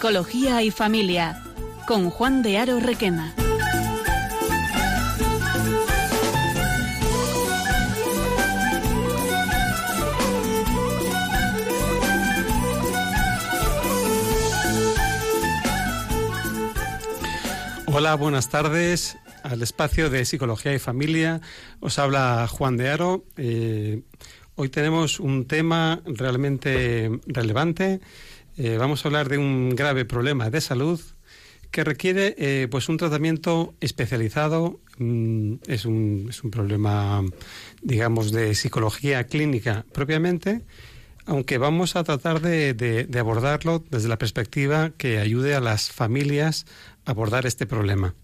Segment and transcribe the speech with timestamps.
[0.00, 1.42] Psicología y Familia,
[1.86, 3.34] con Juan de Aro Requena.
[17.84, 21.42] Hola, buenas tardes al espacio de Psicología y Familia.
[21.80, 23.26] Os habla Juan de Aro.
[23.36, 24.00] Eh,
[24.54, 28.00] hoy tenemos un tema realmente relevante.
[28.62, 31.00] Eh, vamos a hablar de un grave problema de salud
[31.70, 34.80] que requiere eh, pues un tratamiento especializado.
[34.98, 37.24] Mm, es, un, es un problema,
[37.80, 40.60] digamos, de psicología clínica propiamente
[41.26, 46.66] aunque vamos a tratar de, de, abordarlo desde la perspectiva que ayude a las familias
[47.04, 48.14] a abordar este problema.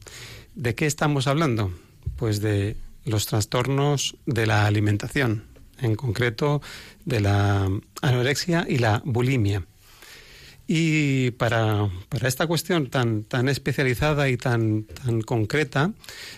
[0.55, 1.70] ¿De qué estamos hablando?
[2.17, 5.45] Pues de los trastornos de la alimentación,
[5.79, 6.62] en concreto
[7.05, 7.70] de la
[8.03, 9.64] anorexia y la bulimia.
[10.69, 11.89] Y para,
[12.22, 15.92] esta cuestión tan, tan especializada y tan, tan concreta,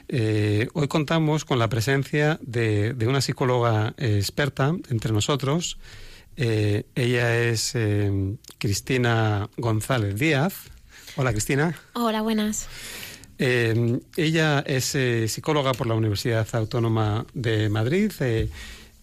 [0.08, 5.78] eh, hoy contamos con la presencia de, de una psicóloga experta entre nosotros,
[6.36, 10.54] eh, ella es eh, Cristina González Díaz.
[11.16, 11.76] Hola, Cristina.
[11.94, 12.68] Hola, buenas.
[13.38, 14.96] Ella es
[15.32, 18.10] psicóloga por la Universidad Autónoma de Madrid.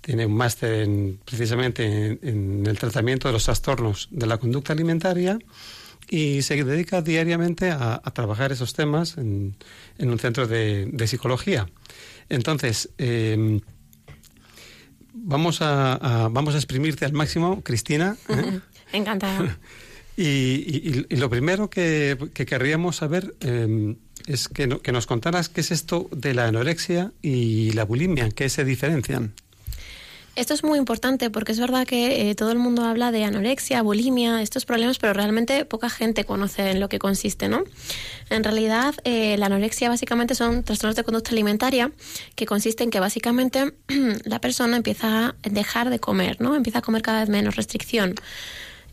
[0.06, 0.88] Tiene un máster
[1.26, 5.40] precisamente en, el tratamiento de los trastornos de la conducta alimentaria
[6.08, 9.56] y se dedica diariamente a, trabajar esos temas en,
[9.98, 11.68] un centro de, de psicología.
[12.30, 12.92] Entonces,
[15.16, 18.16] vamos a, vamos a exprimirte al máximo, Cristina.
[18.30, 18.60] ¿eh?
[18.94, 19.58] Encantada.
[20.18, 23.96] y, lo primero que, querríamos saber em,
[24.28, 28.50] es que, que nos contaras qué es esto de la anorexia y la bulimia, qué
[28.50, 29.34] se diferencian.
[30.36, 33.82] Esto es muy importante porque es verdad que eh, todo el mundo habla de anorexia,
[33.82, 37.64] bulimia, estos problemas, pero realmente poca gente conoce en lo que consiste, ¿no?
[38.30, 41.90] En realidad, eh, la anorexia básicamente son trastornos de conducta alimentaria
[42.36, 43.74] que consiste en que básicamente
[44.26, 46.54] la persona empieza a dejar de comer, ¿no?
[46.56, 48.16] Empieza a comer cada vez menos, restricción.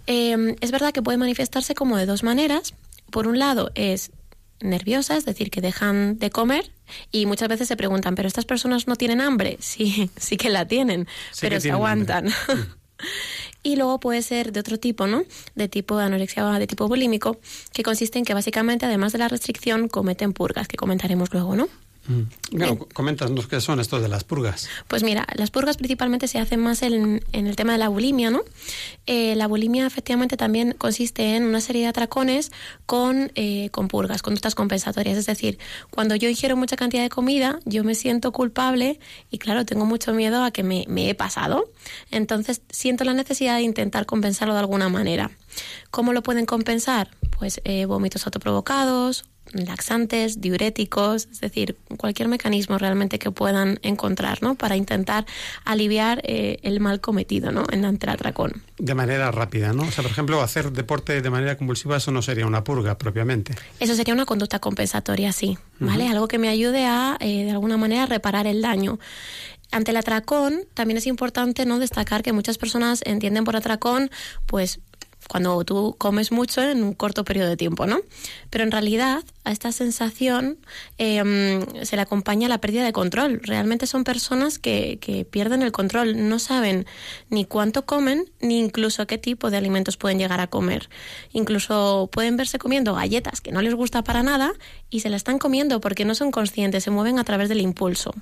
[0.06, 2.74] Eh, es verdad que puede manifestarse como de dos maneras.
[3.10, 4.12] Por un lado es
[4.62, 6.70] nerviosa, es decir, que dejan de comer
[7.10, 9.58] y muchas veces se preguntan, ¿pero estas personas no tienen hambre?
[9.72, 11.08] Sí, sí que la tienen,
[11.40, 12.28] pero se aguantan.
[13.62, 15.24] y luego puede ser de otro tipo, ¿no?
[15.54, 17.38] De tipo de anorexia de tipo bulímico,
[17.72, 21.68] que consiste en que básicamente, además de la restricción, cometen purgas, que comentaremos luego, ¿no?
[22.08, 22.22] Mm.
[22.56, 24.68] Bueno, coméntanos qué son estos de las purgas.
[24.88, 28.42] Pues mira, las purgas principalmente se hacen más en, el tema de la bulimia, ¿no?
[29.06, 32.50] Eh, la bulimia efectivamente también consiste en una serie de atracones
[32.86, 35.16] con, eh, con purgas, conductas compensatorias.
[35.16, 35.58] Es decir,
[35.90, 38.98] cuando yo ingiero mucha cantidad de comida, yo me siento culpable
[39.30, 41.70] y claro, tengo mucho miedo a que me, me he pasado.
[42.10, 45.30] Entonces siento la necesidad de intentar compensarlo de alguna manera.
[45.90, 47.10] ¿Cómo lo pueden compensar?
[47.38, 54.54] Pues eh, vómitos autoprovocados laxantes, diuréticos, es decir, cualquier mecanismo realmente que puedan encontrar, ¿no?
[54.54, 55.26] Para intentar
[55.64, 57.64] aliviar eh, el mal cometido, ¿no?
[57.70, 58.62] En ante el atracón.
[58.78, 59.82] De manera rápida, ¿no?
[59.82, 63.54] O sea, por ejemplo, hacer deporte de manera convulsiva, eso no sería una purga propiamente.
[63.80, 66.08] Eso sería una conducta compensatoria, sí, ¿vale?
[66.08, 68.98] Algo que me ayude a, eh, de alguna manera, reparar el daño.
[69.72, 74.10] Ante el atracón, también es importante no destacar que muchas personas entienden por atracón,
[74.44, 74.80] pues
[75.28, 78.00] cuando tú comes mucho en un corto periodo de tiempo, ¿no?
[78.50, 80.58] Pero en realidad a esta sensación
[80.98, 83.40] em, se le acompaña la pérdida de control.
[83.42, 86.86] Realmente son personas que, que pierden el control, no saben
[87.30, 90.88] ni cuánto comen ni incluso qué tipo de alimentos pueden llegar a comer.
[91.32, 94.52] Incluso pueden verse comiendo galletas que no les gusta para nada
[94.90, 98.14] y se la están comiendo porque no son conscientes, se mueven a través del impulso.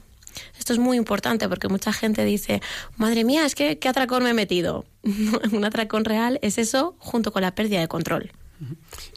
[0.58, 2.60] Esto es muy importante porque mucha gente dice,
[2.96, 4.84] madre mía, es que qué atracón me he metido.
[5.52, 8.32] un atracón real es eso junto con la pérdida de control.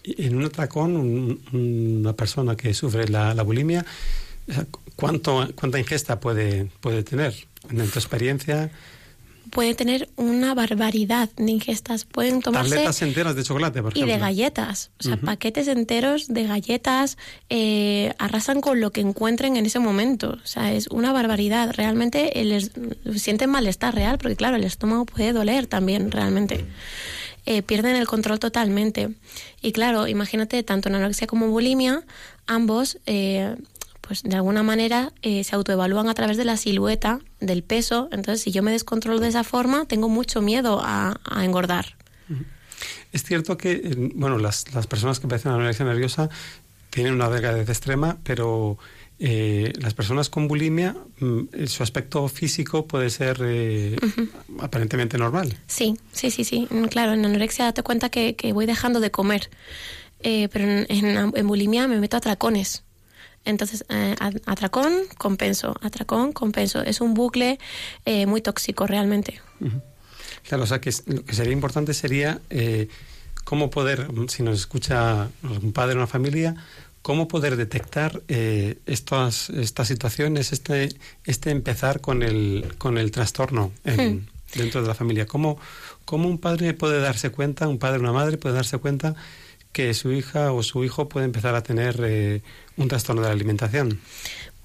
[0.05, 3.85] En un atracón, una persona que sufre la, la bulimia,
[4.95, 7.33] ¿cuánto, ¿cuánta ingesta puede, puede tener?
[7.69, 8.71] En tu experiencia,
[9.53, 12.05] puede tener una barbaridad de ingestas.
[12.05, 12.71] Pueden tomarse...
[12.71, 14.11] Tabletas enteras de chocolate, por ejemplo.
[14.11, 14.89] Y de galletas.
[14.99, 17.19] O sea, paquetes enteros de galletas
[17.49, 20.39] eh, arrasan con lo que encuentren en ese momento.
[20.43, 21.71] O sea, es una barbaridad.
[21.71, 22.71] Realmente les
[23.15, 26.65] sienten malestar real, porque claro, el estómago puede doler también, realmente.
[27.45, 29.09] Eh, pierden el control totalmente.
[29.61, 32.03] Y claro, imagínate, tanto en anorexia como bulimia,
[32.47, 33.55] ambos eh,
[34.05, 38.09] pues de alguna manera eh, se autoevalúan a través de la silueta, del peso.
[38.11, 41.95] Entonces, si yo me descontrolo de esa forma, tengo mucho miedo a, engordar.
[43.13, 46.29] Es cierto que, bueno, las, las personas que padecen anorexia nerviosa
[46.89, 48.77] tienen una delgadez extrema, pero
[49.19, 53.95] eh, las personas con bulimia, mm, su aspecto físico puede ser eh,
[54.59, 55.55] aparentemente normal.
[55.67, 56.67] Sí, sí, sí, sí.
[56.69, 59.49] Mm, claro, en anorexia date cuenta que, voy dejando de comer,
[60.19, 60.85] eh, pero en,
[61.35, 62.83] en, bulimia me meto a tracones.
[63.45, 63.85] Entonces,
[64.45, 66.81] atracón, compenso, atracón, compenso.
[66.81, 67.59] Es un bucle
[68.27, 69.41] muy tóxico realmente.
[70.47, 72.39] Claro, o sea que lo que sería importante sería
[73.43, 76.55] cómo poder, si nos escucha un padre o una familia,
[77.03, 80.89] cómo poder detectar eh, estas, estas situaciones, este,
[81.25, 84.17] este empezar con el, con el trastorno hmm.
[84.55, 85.27] dentro de la familia.
[85.27, 85.59] ¿Cómo,
[86.05, 89.15] ¿Cómo un padre puede darse cuenta, un padre o una madre puede darse cuenta
[89.73, 92.41] que su hija o su hijo puede empezar a tener eh,
[92.77, 93.99] un trastorno de la alimentación?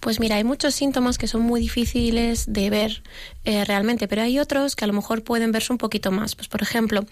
[0.00, 3.02] Pues mira, hay muchos síntomas que son muy difíciles de ver
[3.44, 6.36] eh, realmente, pero hay otros que a lo mejor pueden verse un poquito más.
[6.36, 7.04] Pues por ejemplo,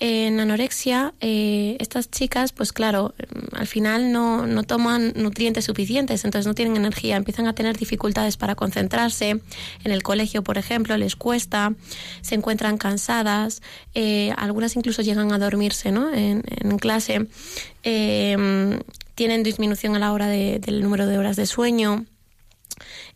[0.00, 6.24] en anorexia, eh, estas chicas, pues claro, mm, al final no, no, toman nutrientes suficientes,
[6.24, 9.40] entonces no tienen energía, empiezan a tener dificultades para concentrarse.
[9.84, 11.74] En el colegio, por ejemplo, les cuesta,
[12.22, 13.62] se encuentran cansadas,
[13.94, 16.12] eh, algunas incluso llegan a dormirse ¿no?
[16.12, 17.28] en, en clase.
[17.82, 22.04] tienen disminución a la hora del número de horas de sueño.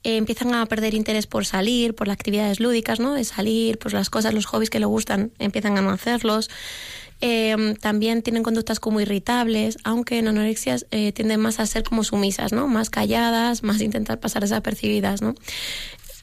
[0.02, 3.14] Eh, empiezan a perder interés por salir, por las actividades lúdicas, ¿no?
[3.14, 6.50] De salir, pues las cosas, los hobbies que le gustan, empiezan a no hacerlos.
[7.20, 12.04] Eh, también tienen conductas como irritables, aunque en anorexias eh, tienden más a ser como
[12.04, 12.68] sumisas, ¿no?
[12.68, 15.34] Más calladas, más intentar pasar desapercibidas, ¿no?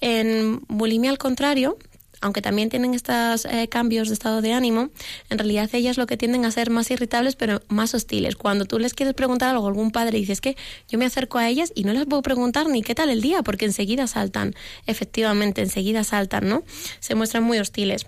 [0.01, 1.77] En bulimia, al contrario,
[2.23, 4.91] aunque también tienen estos eh, cambios de estado de ánimo,
[5.29, 8.37] en realidad ellas lo que tienden a ser más irritables pero más hostiles.
[8.37, 10.55] Cuando tú les quieres preguntar algo a algún padre dices que
[10.87, 13.43] yo me acerco a ellas y no les puedo preguntar ni qué tal el día
[13.43, 14.55] porque enseguida saltan,
[14.87, 16.63] efectivamente, enseguida saltan, ¿no?
[17.01, 18.07] Se muestran muy hostiles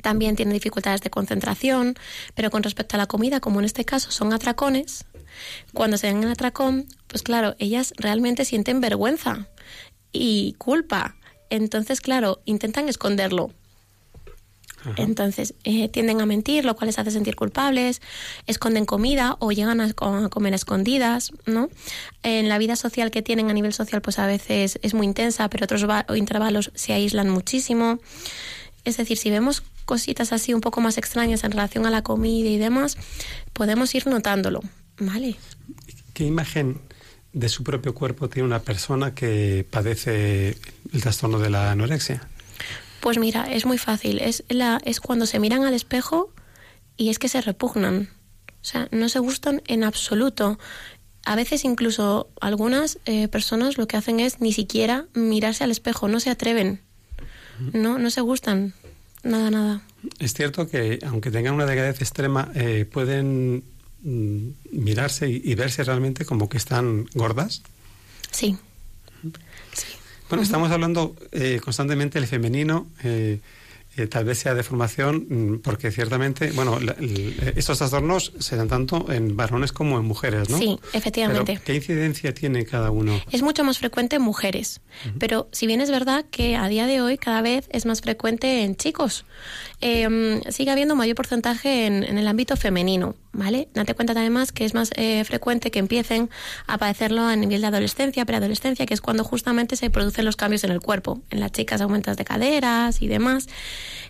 [0.00, 1.94] también tienen dificultades de concentración,
[2.34, 5.06] pero con respecto a la comida, como en este caso son atracones,
[5.72, 9.48] cuando se ven en atracón, pues claro, ellas realmente sienten vergüenza
[10.12, 11.16] y culpa
[11.56, 13.50] entonces, claro, intentan esconderlo.
[14.96, 18.02] Entonces, eh, tienden a mentir, lo cual les hace sentir culpables,
[18.46, 21.70] esconden comida o llegan a, comer escondidas, ¿no?
[22.22, 25.48] En la vida social que tienen a nivel social, pues a veces es muy intensa,
[25.48, 27.98] pero otros intervalos se aíslan muchísimo.
[28.84, 32.48] Es decir, si vemos cositas así un poco más extrañas en relación a la comida
[32.48, 32.98] y demás,
[33.52, 34.60] podemos ir notándolo,
[34.98, 35.36] ¿vale?
[36.12, 36.80] ¿Qué imagen
[37.32, 40.56] de su propio cuerpo tiene una persona que padece
[40.94, 42.26] el trastorno de la anorexia?
[43.00, 44.20] Pues mira, es muy fácil.
[44.20, 46.32] Es, la, es cuando se miran al espejo
[46.96, 48.08] y es que se repugnan.
[48.48, 50.58] O sea, no se gustan en absoluto.
[51.24, 56.08] A veces incluso algunas eh, personas lo que hacen es ni siquiera mirarse al espejo,
[56.08, 56.80] no se atreven.
[57.72, 58.74] No, no se gustan.
[59.22, 59.82] Nada, nada.
[60.18, 63.64] Es cierto que aunque tengan una delgadez extrema, eh, pueden
[64.04, 67.62] Mm, mirarse y, verse realmente como que están gordas?
[68.30, 68.58] Sí.
[70.28, 72.88] Bueno, estamos hablando eh, constantemente del femenino.
[73.02, 73.40] Eh,
[73.96, 76.78] eh, tal vez sea de formación, mm, porque ciertamente, bueno,
[77.54, 80.58] estos trastornos se dan tanto en varones como en mujeres, ¿no?
[80.58, 81.60] Sí, efectivamente.
[81.64, 83.20] ¿Qué incidencia tiene cada uno?
[83.30, 84.80] Es mucho más frecuente en mujeres,
[85.20, 88.64] pero si bien es verdad que a día de hoy cada vez es más frecuente
[88.64, 89.26] en chicos,
[89.80, 93.68] eh, sigue habiendo mayor porcentaje en, el ámbito femenino, ¿vale?
[93.74, 96.30] Date cuenta además que es más eh, frecuente que empiecen
[96.66, 100.64] a padecerlo a nivel de adolescencia, preadolescencia, que es cuando justamente se producen los cambios
[100.64, 101.20] en el cuerpo.
[101.30, 103.48] En las chicas aumentas de caderas y demás.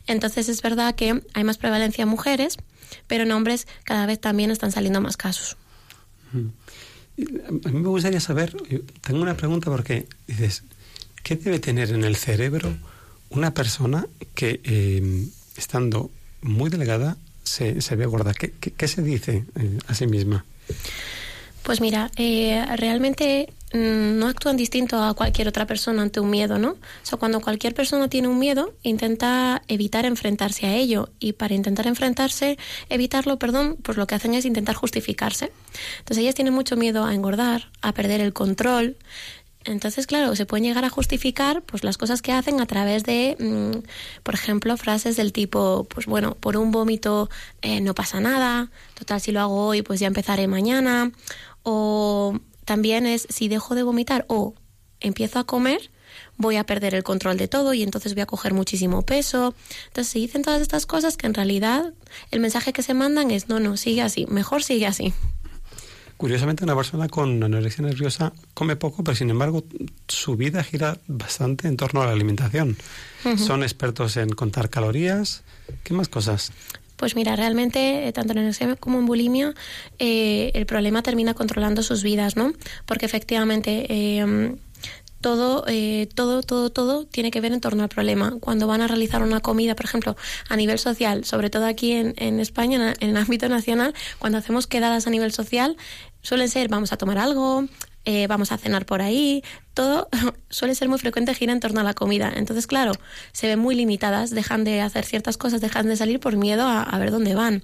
[0.07, 2.57] Entonces es verdad que hay más prevalencia en mujeres,
[3.07, 5.57] pero en hombres cada vez también están saliendo más casos.
[6.35, 8.57] A mí me gustaría saber,
[9.01, 10.65] tengo una pregunta porque dices,
[11.23, 12.75] ¿qué debe tener en el cerebro
[13.31, 16.11] una persona que eh, estando
[16.43, 18.35] muy delgada se, se ve gorda?
[18.35, 20.45] ¿Qué, qué, se dice eh, a sí misma?
[21.63, 26.59] Pues mira, eh, realmente mm, no actúan distinto a cualquier otra persona ante un miedo,
[26.59, 26.73] ¿no?
[26.73, 31.55] O sea, cuando cualquier persona tiene un miedo, intenta evitar enfrentarse a ello y para
[31.55, 32.59] intentar enfrentarse,
[32.91, 35.53] evitarlo, perdón, pues lo que hacen es intentar justificarse.
[36.01, 38.99] Entonces ellas tienen mucho miedo a engordar, a perder el control,
[39.65, 43.37] entonces, claro, se pueden llegar a justificar pues las cosas que hacen a través de,
[43.39, 47.31] mm, por ejemplo, frases del tipo, pues bueno, por un vómito
[47.63, 51.13] eh, no pasa nada, total si lo hago hoy pues ya empezaré mañana,
[51.63, 54.55] o también es si dejo de vomitar o
[55.01, 55.91] empiezo a comer,
[56.37, 59.55] voy a perder el control de todo y entonces voy a coger muchísimo peso.
[59.87, 61.93] Entonces se dicen todas estas cosas que en realidad
[62.31, 65.13] el mensaje que se mandan es no, no, sigue así, mejor sigue así.
[66.17, 69.65] Curiosamente, una persona con anorexia nerviosa come poco, pero sin embargo
[70.07, 72.77] su vida gira bastante en torno a la alimentación.
[73.37, 75.43] Son expertos en contar calorías.
[75.83, 76.53] ¿Qué más cosas?
[76.97, 79.55] Pues mira, realmente, eh, tanto en anorexia como en bulimia,
[79.99, 82.53] eh, el problema termina controlando sus vidas, ¿no?
[82.87, 83.87] Porque efectivamente...
[83.89, 84.55] Eh,
[85.25, 88.37] todo, eh, todo, todo, todo tiene que ver en torno al problema.
[88.41, 90.19] Cuando van a realizar una comida, por ejemplo,
[90.51, 94.67] a nivel social, sobre todo aquí en, en España, en, el ámbito nacional, cuando hacemos
[94.67, 95.79] quedadas a nivel social,
[96.21, 97.65] suelen ser vamos a tomar algo,
[98.05, 100.11] eh, vamos a cenar por ahí, todo
[100.51, 102.31] suele ser muy frecuente gira en torno a la comida.
[102.37, 102.93] Entonces, claro,
[103.33, 106.83] se ven muy limitadas, dejan de hacer ciertas cosas, dejan de salir por miedo a,
[106.83, 107.63] a ver dónde van.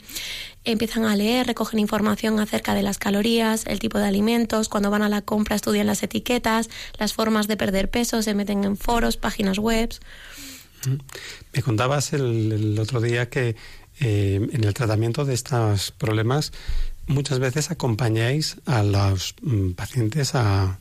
[0.65, 5.03] Empiezan a leer, recogen información acerca de las calorías, el tipo de alimentos, cuando van
[5.03, 9.17] a la compra estudian las etiquetas, las formas de perder peso, se meten en foros,
[9.17, 9.91] páginas web.
[11.53, 13.57] Me contabas el, el otro día que
[14.01, 16.53] eh, en el tratamiento de estos problemas
[17.07, 20.79] muchas veces acompañáis a los mm, pacientes a,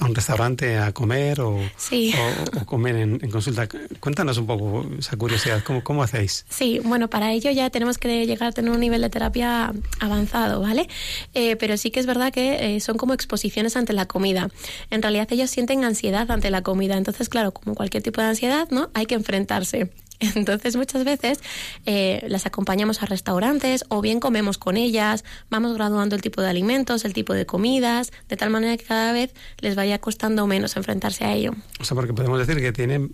[0.00, 2.12] a, un restaurante a comer o, sí.
[2.16, 3.68] o, o comer en, en, consulta.
[4.00, 6.44] Cuéntanos un poco esa curiosidad, ¿cómo, ¿cómo hacéis?
[6.48, 10.60] Sí, bueno, para ello ya tenemos que llegar a tener un nivel de terapia avanzado,
[10.60, 10.88] ¿vale?
[11.34, 14.48] Eh, pero sí que es verdad que eh, son como exposiciones ante la comida.
[14.90, 18.68] En realidad ellos sienten ansiedad ante la comida, entonces claro, como cualquier tipo de ansiedad,
[18.70, 18.90] ¿no?
[18.94, 19.90] Hay que enfrentarse.
[20.34, 21.40] Entonces muchas veces
[21.86, 26.48] eh, las acompañamos a restaurantes o bien comemos con ellas, vamos graduando el tipo de
[26.48, 30.76] alimentos, el tipo de comidas, de tal manera que cada vez les vaya costando menos
[30.76, 31.54] enfrentarse a ello.
[31.80, 33.12] O sea, porque podemos decir que tienen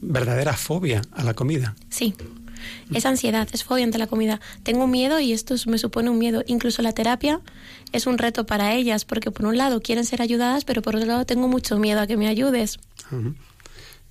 [0.00, 1.76] verdadera fobia a la comida.
[1.90, 2.14] Sí.
[2.92, 4.40] Es ansiedad, es fobia ante la comida.
[4.62, 6.42] Tengo miedo y esto me supone un miedo.
[6.46, 7.40] Incluso la terapia
[7.92, 11.06] es un reto para ellas, porque por un lado quieren ser ayudadas, pero por otro
[11.06, 12.78] lado tengo mucho miedo a que me ayudes.
[13.12, 13.34] Uh -huh.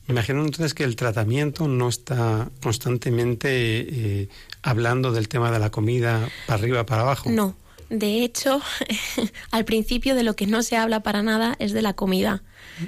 [0.07, 4.29] Me imagino entonces que el tratamiento no está constantemente eh,
[4.61, 7.29] hablando del tema de la comida para arriba, para abajo.
[7.29, 7.55] No.
[7.89, 8.61] De hecho,
[9.51, 12.41] al principio de lo que no se habla para nada es de la comida.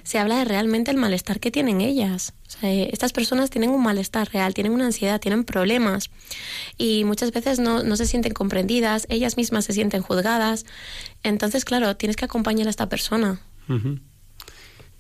[0.04, 2.34] Se habla de realmente el malestar que tienen ellas.
[2.48, 6.10] O sea, estas personas tienen un malestar real, tienen una ansiedad, tienen problemas
[6.78, 10.66] y muchas veces no, no se sienten comprendidas, ellas mismas se sienten juzgadas.
[11.24, 13.40] Entonces, claro, tienes que acompañar a esta persona.
[13.70, 14.00] Uh -huh.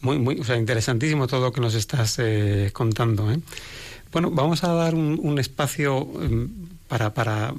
[0.01, 3.31] Muy, muy, o sea, interesantísimo todo lo que nos estás eh, contando.
[3.31, 3.39] ¿eh?
[4.11, 6.47] Bueno, vamos a dar un, un espacio eh,
[6.87, 7.53] para, para,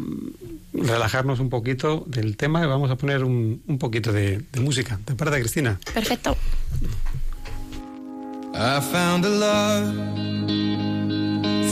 [0.72, 5.00] relajarnos un poquito del tema y vamos a poner un, un poquito de, de, música.
[5.04, 5.80] ¿Te parece, Cristina?
[5.92, 6.36] Perfecto.
[8.54, 9.94] I found a love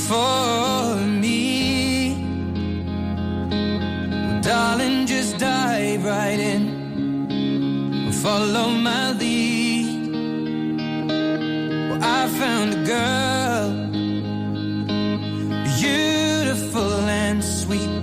[0.08, 2.16] for me.
[4.42, 8.12] Darling, just dive right in.
[8.12, 9.65] Follow my lead.
[12.08, 13.68] I found a girl,
[15.74, 16.92] beautiful
[17.24, 17.94] and sweet.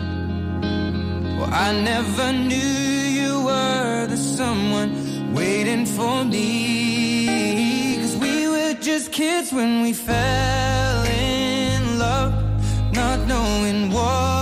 [1.38, 2.74] Well, I never knew
[3.20, 4.92] you were the someone
[5.34, 7.98] waiting for me.
[8.02, 12.34] Cause we were just kids when we fell in love,
[12.94, 14.33] not knowing what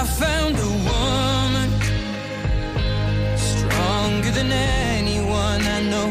[0.00, 1.70] I found a woman
[3.36, 6.10] stronger than anyone I know.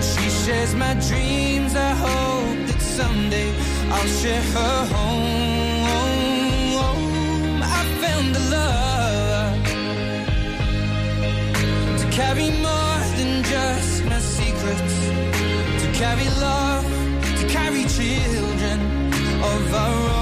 [0.00, 1.76] She shares my dreams.
[1.76, 3.50] I hope that someday
[3.94, 5.46] I'll share her home
[7.62, 9.62] I found a love
[12.00, 14.96] to carry more than just my secrets,
[15.82, 16.84] to carry love,
[17.38, 18.78] to carry children
[19.52, 20.15] of our own.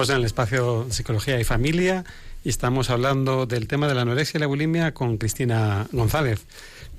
[0.00, 2.06] Estamos en el espacio Psicología y Familia
[2.42, 6.46] y estamos hablando del tema de la anorexia y la bulimia con Cristina González.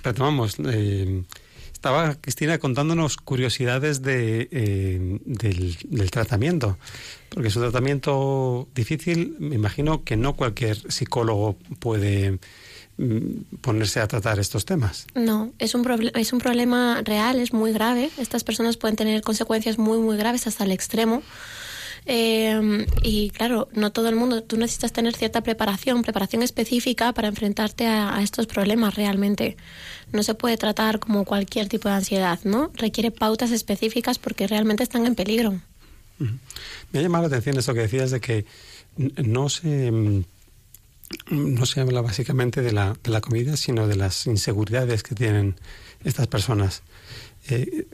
[0.03, 0.57] Retomamos.
[0.59, 1.23] Eh,
[1.73, 6.77] estaba Cristina contándonos curiosidades de, eh, del, tratamiento,
[7.29, 9.35] porque es un tratamiento difícil.
[9.39, 12.37] Me imagino que no cualquier psicólogo puede
[12.99, 15.07] mm, ponerse a tratar estos temas.
[15.15, 18.11] No, es un, es un problema real, es muy grave.
[18.19, 21.23] Estas personas pueden tener consecuencias muy, muy graves hasta el extremo.
[22.05, 27.27] Eh, y claro, no todo el mundo, tú necesitas tener cierta preparación, preparación específica para
[27.27, 29.55] enfrentarte a, a, estos problemas realmente.
[30.11, 32.71] No se puede tratar como cualquier tipo de ansiedad, ¿no?
[32.73, 35.61] Requiere pautas específicas porque realmente están en peligro.
[36.91, 38.45] Me ha llamado la atención eso que decías de que
[38.97, 40.23] no se
[41.29, 45.55] no se habla básicamente de la, de la comida, sino de las inseguridades que tienen
[46.03, 46.83] estas personas.
[47.49, 47.87] Eh,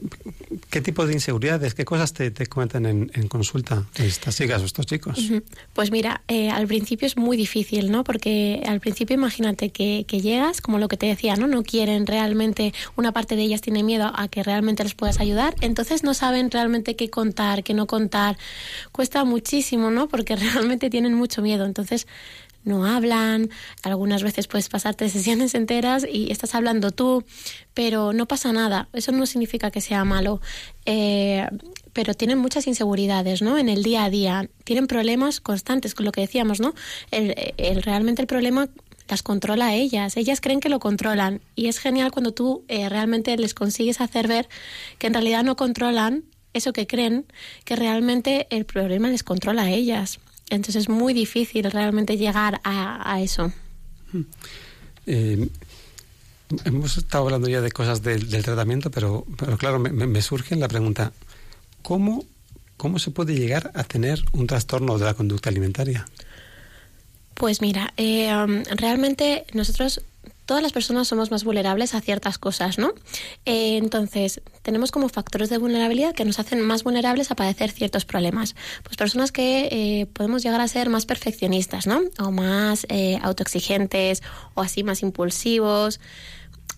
[0.70, 4.84] ¿Qué tipo de inseguridades, qué cosas te, cuentan en, en, consulta estas chicas o estos
[4.84, 5.18] chicos?
[5.72, 8.04] Pues mira, eh, al principio es muy difícil, ¿no?
[8.04, 11.46] Porque al principio imagínate que, que, llegas, como lo que te decía, ¿no?
[11.46, 15.54] No quieren realmente, una parte de ellas tiene miedo a que realmente les puedas ayudar,
[15.62, 18.36] entonces no saben realmente qué contar, qué no contar.
[18.92, 20.08] Cuesta muchísimo, ¿no?
[20.08, 21.64] Porque realmente tienen mucho miedo.
[21.64, 22.06] Entonces
[22.68, 23.50] no hablan,
[23.82, 27.24] algunas veces puedes pasarte sesiones enteras y estás hablando tú,
[27.74, 30.40] pero no pasa nada, eso no significa que sea malo.
[30.86, 31.46] Eh,
[31.92, 33.58] pero tienen muchas inseguridades, ¿no?
[33.58, 36.74] En el día a día, tienen problemas constantes, con lo que decíamos, ¿no?
[37.10, 37.34] El,
[37.82, 38.68] realmente el problema
[39.08, 40.16] las controla ellas.
[40.16, 44.28] Ellas creen que lo controlan y es genial cuando tú eh, realmente les consigues hacer
[44.28, 44.48] ver
[44.98, 47.26] que en realidad no controlan eso que creen,
[47.64, 50.20] que realmente el problema les controla a ellas.
[50.50, 53.52] Entonces es muy difícil realmente llegar a, a eso.
[55.06, 55.48] Eh,
[56.64, 60.56] hemos estado hablando ya de cosas del, del tratamiento, pero, pero claro, me, me, surge
[60.56, 61.12] la pregunta,
[61.82, 62.24] ¿cómo,
[62.76, 66.06] ¿cómo se puede llegar a tener un trastorno de la conducta alimentaria?
[67.34, 70.02] Pues mira, eh, um, realmente nosotros
[70.48, 72.94] todas las personas somos más vulnerables a ciertas cosas, ¿no?
[73.44, 78.06] Eh, entonces, tenemos como factores de vulnerabilidad que nos hacen más vulnerables a padecer ciertos
[78.06, 78.56] problemas.
[78.82, 82.00] Pues personas que eh, podemos llegar a ser más perfeccionistas, ¿no?
[82.18, 84.22] O más eh, autoexigentes,
[84.54, 86.00] o así más impulsivos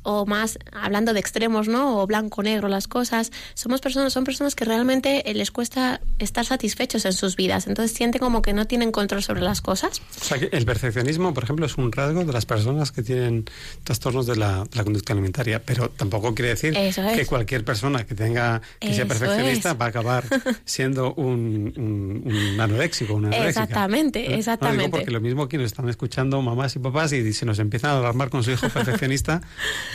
[0.02, 2.00] o más hablando de extremos, ¿no?
[2.00, 3.32] O blanco-negro las cosas.
[3.54, 7.66] Somos personas, son personas que realmente les cuesta estar satisfechos en sus vidas.
[7.66, 10.00] Entonces sienten como que no tienen control sobre las cosas.
[10.20, 13.44] O sea, que el perfeccionismo, por ejemplo, es un rasgo de las personas que tienen
[13.84, 15.62] trastornos de la, de la conducta alimentaria.
[15.62, 16.96] Pero tampoco quiere decir es.
[16.96, 19.80] que cualquier persona que tenga que sea perfeccionista es.
[19.80, 20.24] va a acabar
[20.64, 23.64] siendo un, un, un anoréxico, una anoréxica.
[23.64, 24.76] Exactamente, exactamente.
[24.76, 27.58] No, digo porque lo mismo que nos están escuchando mamás y papás y se nos
[27.58, 29.42] empiezan a alarmar con su hijo perfeccionista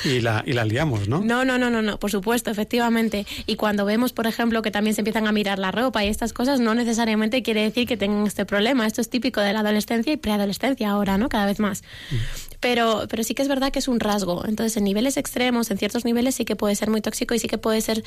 [0.03, 1.21] y la, y la liamos, ¿no?
[1.21, 3.25] No, no, no, no, no, por supuesto, efectivamente.
[3.45, 6.33] Y cuando vemos, por ejemplo, que también se empiezan a mirar la ropa y estas
[6.33, 8.85] cosas, no necesariamente quiere decir que tengan este problema.
[8.85, 11.29] Esto es típico de la adolescencia y preadolescencia ahora, ¿no?
[11.29, 11.83] Cada vez más.
[12.11, 12.15] Mm.
[12.59, 14.45] Pero, pero sí que es verdad que es un rasgo.
[14.45, 17.47] Entonces, en niveles extremos, en ciertos niveles, sí que puede ser muy tóxico y sí
[17.47, 18.03] que puede ser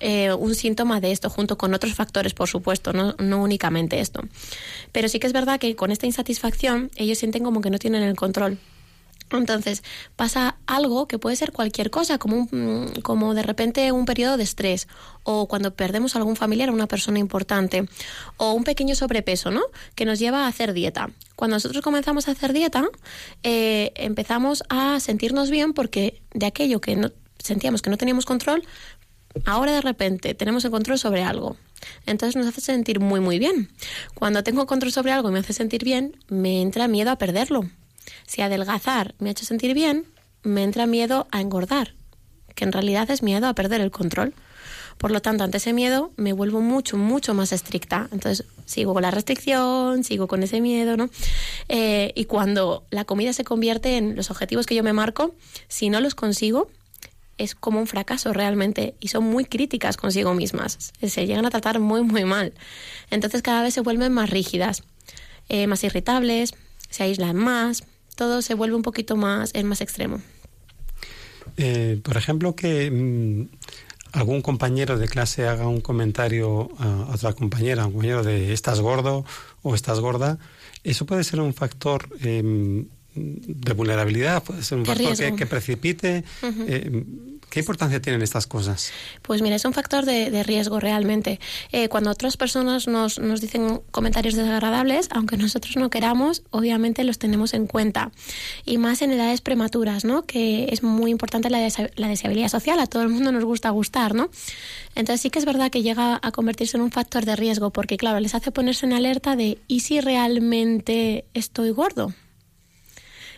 [0.00, 4.22] eh, un síntoma de esto, junto con otros factores, por supuesto, no, no únicamente esto.
[4.90, 8.02] Pero sí que es verdad que con esta insatisfacción, ellos sienten como que no tienen
[8.02, 8.58] el control
[9.38, 9.82] entonces
[10.16, 14.44] pasa algo que puede ser cualquier cosa, como, un, como de repente un periodo de
[14.44, 14.88] estrés,
[15.22, 17.88] o cuando perdemos a algún familiar o una persona importante,
[18.36, 19.62] o un pequeño sobrepeso, ¿no?
[19.94, 21.10] Que nos lleva a hacer dieta.
[21.36, 22.84] Cuando nosotros comenzamos a hacer dieta,
[23.42, 28.62] eh, empezamos a sentirnos bien porque de aquello que no, sentíamos que no teníamos control,
[29.44, 31.56] ahora de repente tenemos el control sobre algo.
[32.06, 33.70] Entonces nos hace sentir muy, muy bien.
[34.14, 37.68] Cuando tengo control sobre algo y me hace sentir bien, me entra miedo a perderlo
[38.26, 40.06] si adelgazar me ha hecho sentir bien,
[40.42, 41.94] me entra miedo a engordar,
[42.54, 44.34] que en realidad es miedo a perder el control.
[44.98, 48.08] Por lo tanto, ante ese miedo me vuelvo mucho, mucho más estricta.
[48.12, 51.10] Entonces, sigo con la restricción, sigo con ese miedo, ¿no?
[51.68, 55.34] Eh, y cuando la comida se convierte en los objetivos que yo me marco,
[55.68, 56.70] si no los consigo,
[57.38, 60.92] es como un fracaso realmente y son muy críticas consigo mismas.
[61.02, 62.52] Se llegan a tratar muy, muy mal.
[63.10, 64.84] Entonces, cada vez se vuelven más rígidas,
[65.48, 66.54] eh, más irritables,
[66.90, 70.20] se aíslan más, todo se vuelve un poquito más, es más extremo.
[71.56, 73.48] Eh, por ejemplo, que mmm,
[74.12, 79.24] algún compañero de clase haga un comentario a otra compañera, un compañero de estás gordo
[79.62, 80.38] o estás gorda,
[80.84, 86.24] eso puede ser un factor eh, de vulnerabilidad, puede ser un factor que, que, precipite.
[86.42, 86.64] Uh -huh.
[86.68, 87.04] eh,
[87.52, 88.90] ¿Qué importancia tienen estas cosas?
[89.20, 91.38] Pues mira, es un factor de, riesgo realmente.
[91.70, 97.18] Eh, cuando otras personas nos, nos dicen comentarios desagradables, aunque nosotros no queramos, obviamente los
[97.18, 98.10] tenemos en cuenta.
[98.64, 100.22] Y más en edades prematuras, ¿no?
[100.22, 102.80] Que es muy importante la, desa- la deseabilidad social.
[102.80, 104.30] A todo el mundo nos gusta gustar, ¿no?
[104.94, 107.98] Entonces sí que es verdad que llega a convertirse en un factor de riesgo, porque
[107.98, 112.14] claro, les hace ponerse en alerta de ¿y si realmente estoy gordo?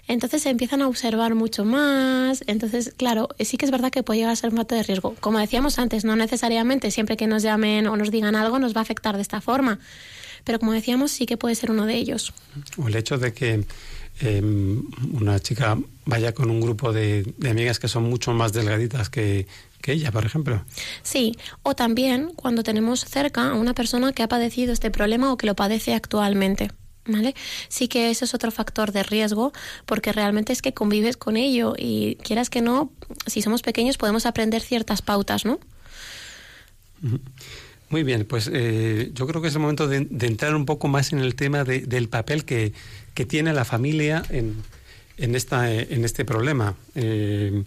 [0.06, 2.44] Entonces se empiezan a observar mucho más.
[2.46, 5.14] Entonces, claro, sí que es verdad que puede llegar a ser un factor de riesgo.
[5.20, 8.80] Como decíamos antes, no necesariamente siempre que nos llamen o nos digan algo nos va
[8.80, 9.78] a afectar de esta forma.
[10.44, 12.34] Pero como decíamos, sí que puede ser uno de ellos.
[12.76, 13.64] O el hecho de que
[14.20, 14.42] eh,
[15.12, 19.46] una chica vaya con un grupo de, de amigas que son mucho más delgaditas que,
[19.80, 20.64] que ella, por ejemplo.
[21.02, 25.36] Sí, o también cuando tenemos cerca a una persona que ha padecido este problema o
[25.36, 26.70] que lo padece actualmente.
[27.06, 27.34] ¿Vale?
[27.68, 29.52] Sí que ese es otro factor de riesgo
[29.84, 32.90] porque realmente es que convives con ello y quieras que no,
[33.26, 35.60] si somos pequeños podemos aprender ciertas pautas, ¿no?
[37.90, 41.12] Muy bien, pues eh, yo creo que es el momento de, entrar un poco más
[41.12, 42.72] en el tema de- del papel que,
[43.12, 44.62] que tiene la familia en,
[45.18, 46.74] en, esta, en este problema.
[46.94, 47.64] Eh,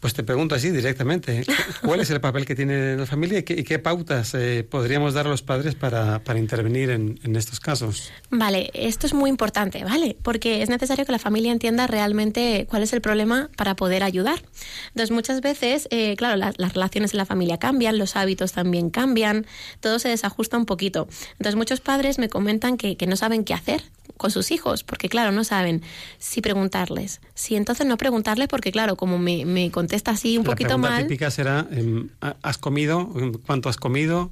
[0.00, 1.44] pues te pregunto así directamente,
[1.82, 5.42] ¿cuál es el papel que tiene la familia y qué, pautas eh, podríamos dar los
[5.42, 8.10] padres para, para intervenir en, estos casos?
[8.30, 10.16] Vale, esto es muy importante, ¿vale?
[10.22, 14.42] Porque es necesario que la familia entienda realmente cuál es el problema para poder ayudar.
[14.88, 18.90] Entonces, muchas veces, eh, claro, la- las relaciones en la familia cambian, los hábitos también
[18.90, 19.46] cambian,
[19.80, 21.08] todo se desajusta un poquito.
[21.32, 23.82] Entonces, muchos padres me comentan que, que no saben qué hacer
[24.20, 25.80] con sus hijos, porque claro, no saben
[26.18, 30.50] si preguntarles, si entonces no preguntarles, porque claro, como me, me contesta así un la
[30.50, 33.10] poquito pregunta mal, típica será, em, ¿has comido?
[33.46, 34.30] ¿Cuánto has comido?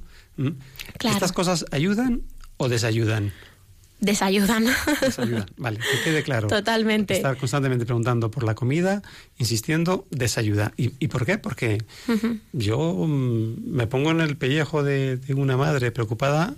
[0.99, 1.15] Claro.
[1.15, 2.21] ¿Estas cosas ayudan
[2.57, 3.33] o desayudan?
[3.99, 4.65] desayudan.
[5.01, 6.47] Desayudan, vale, que quede claro.
[6.47, 7.15] Totalmente.
[7.15, 9.01] Estar constantemente preguntando por la comida,
[9.39, 10.71] insistiendo, desayuda.
[10.77, 11.39] ¿Y, y por qué?
[11.39, 11.79] Porque
[12.53, 16.55] yo mm, me pongo en el pellejo de, de una madre preocupada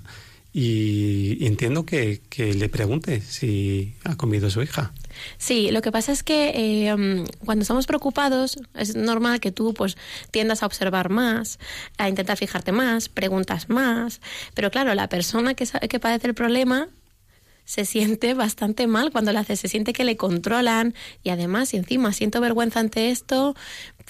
[0.53, 4.93] y, y entiendo que, que le pregunte si ha comido su hija.
[5.37, 6.51] Sí, lo que pasa es que
[6.87, 9.97] eh, mm, cuando estamos preocupados es normal que tú pues
[10.31, 11.59] tiendas a observar más,
[11.97, 14.21] a intentar fijarte más, preguntas más,
[14.53, 16.89] pero claro, la persona que, que padece el problema
[17.65, 21.77] se siente bastante mal cuando lo hace, se siente que le controlan y además, si
[21.77, 23.55] encima siento vergüenza ante esto,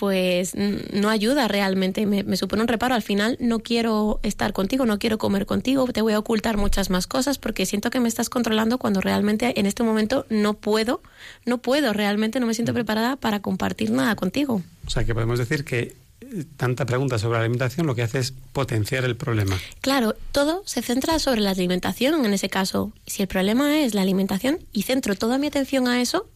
[0.01, 2.95] pues no ayuda realmente, me, me supone un reparo.
[2.95, 6.89] Al final no quiero estar contigo, no quiero comer contigo, te voy a ocultar muchas
[6.89, 11.03] más cosas porque siento que me estás controlando cuando realmente en este momento no puedo,
[11.45, 14.63] no puedo, realmente no me siento preparada para compartir nada contigo.
[14.87, 18.17] O sea, que podemos decir que eh, tanta pregunta sobre la alimentación lo que hace
[18.17, 19.55] es potenciar el problema.
[19.81, 22.91] Claro, todo se centra sobre la alimentación en ese caso.
[23.05, 26.27] Si el problema es la alimentación y centro toda mi atención a eso,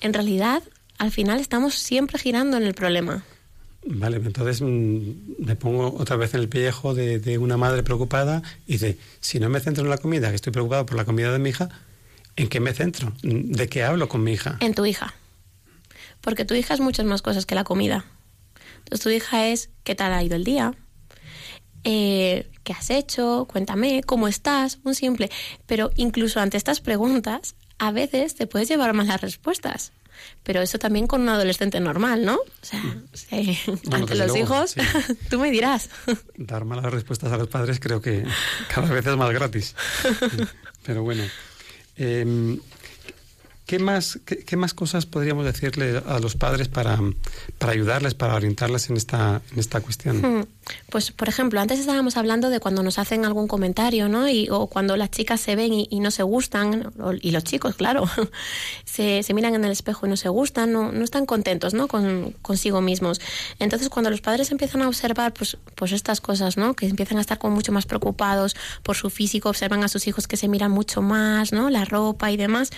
[0.00, 0.64] en realidad
[0.98, 3.24] al final estamos siempre girando en el problema.
[3.88, 8.42] Vale, entonces mm, me pongo otra vez en el pellejo de, de una madre preocupada
[8.66, 11.32] y dice, si no me centro en la comida, que estoy preocupado por la comida
[11.32, 11.68] de mi hija,
[12.34, 13.12] ¿en qué me centro?
[13.22, 14.56] ¿De qué hablo con mi hija?
[14.60, 15.14] En tu hija.
[16.20, 18.04] Porque tu hija es muchas más cosas que la comida.
[18.78, 20.72] Entonces tu hija es qué tal ha ido el día,
[21.88, 25.30] Eh, qué has hecho, cuéntame, cómo estás, un simple.
[25.66, 29.92] Pero incluso ante estas preguntas, a veces te puedes llevar malas respuestas.
[30.42, 32.36] Pero eso también con un adolescente normal, ¿no?
[32.36, 32.80] O sea,
[33.12, 34.80] sí, Bueno, ante los luego, hijos, sí.
[35.30, 35.90] tú me dirás.
[36.36, 38.24] Dar malas respuestas a los padres creo que
[38.74, 39.74] cada vez es más gratis.
[40.84, 41.24] Pero bueno,
[41.96, 42.60] em,
[43.66, 46.98] ¿qué, más, qué, qué más cosas podríamos decirle a los padres para,
[47.58, 50.46] para ayudarles, para orientarles en esta, en esta cuestión?
[50.90, 54.28] Pues, por ejemplo, antes estábamos hablando de cuando nos hacen algún comentario, ¿no?
[54.28, 58.04] Y, o cuando las chicas se ven y, no se gustan, y los chicos, claro,
[58.84, 61.88] se, se miran en el espejo y no se gustan, no, no están contentos, ¿no?
[61.88, 63.20] Con, consigo mismos.
[63.58, 66.74] Entonces, cuando los padres empiezan a observar, pues, pues estas cosas, ¿no?
[66.74, 70.26] Que empiezan a estar como mucho más preocupados por su físico, observan a sus hijos
[70.26, 71.70] que se miran mucho más, ¿no?
[71.70, 72.70] La ropa y demás,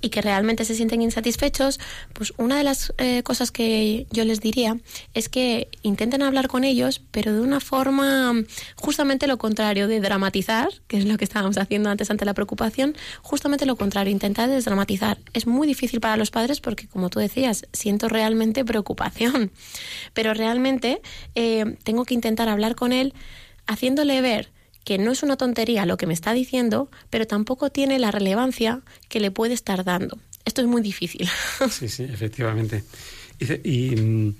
[0.00, 1.80] y que realmente se sienten insatisfechos,
[2.12, 4.78] pues una de las eh, cosas que yo les diría
[5.14, 8.34] es que intenten hablar con ellos, de una forma
[8.76, 12.96] justamente lo contrario de dramatizar, que es lo que estábamos haciendo antes ante la preocupación,
[13.22, 15.18] justamente lo contrario, intentar desdramatizar.
[15.32, 19.50] Es muy difícil para los padres porque, como tú decías, siento realmente preocupación,
[20.14, 21.00] pero realmente
[21.34, 23.14] eh, tengo que intentar hablar con él
[23.66, 24.50] haciéndole ver
[24.84, 28.80] que no es una tontería lo que me está diciendo, pero tampoco tiene la relevancia
[29.08, 30.18] que le puede estar dando.
[30.46, 31.28] Esto es muy difícil.
[31.70, 32.84] Sí, sí, efectivamente.
[33.38, 34.34] Y, mm,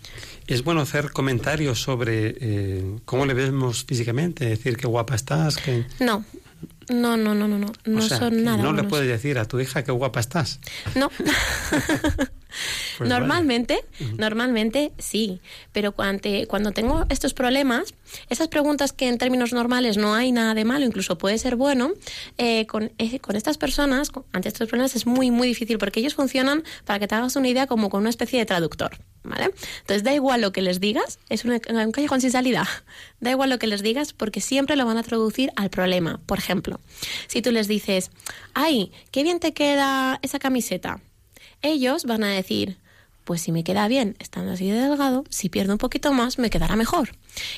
[0.47, 5.85] es bueno hacer comentarios sobre eh, cómo le vemos físicamente, decir qué guapa estás, que
[6.01, 6.25] No,
[6.89, 8.63] no, no, no, no, no, no o sea, son nada.
[8.63, 10.61] no le puedes decir a tu hija qué guapa estás.
[10.95, 11.11] No.
[12.97, 13.85] Pues normalmente,
[14.17, 15.41] normalmente sí,
[15.73, 17.95] pero cuando, cuando tengo estos problemas,
[18.31, 21.93] esas preguntas que en términos normales no hay nada de malo, incluso puede ser bueno,
[22.39, 26.01] eh, con, eh, con estas personas, con- ante estos problemas es muy, muy difícil porque
[26.01, 28.97] ellos funcionan, para que te hagas una idea, como con una especie de traductor.
[29.25, 29.51] ¿Vale?
[29.81, 32.67] Entonces da igual lo que les digas, es un, un callejón sin salida.
[33.21, 36.21] Da igual lo que les digas porque siempre lo van a traducir al problema.
[36.25, 36.79] Por ejemplo,
[37.27, 38.13] si tú les dices,
[38.55, 41.01] ay, qué bien te queda esa camiseta,
[41.61, 42.79] ellos van a decir,
[43.29, 46.49] pues si me queda bien estando así de delgado, si pierdo un poquito más me
[46.49, 47.11] quedará mejor.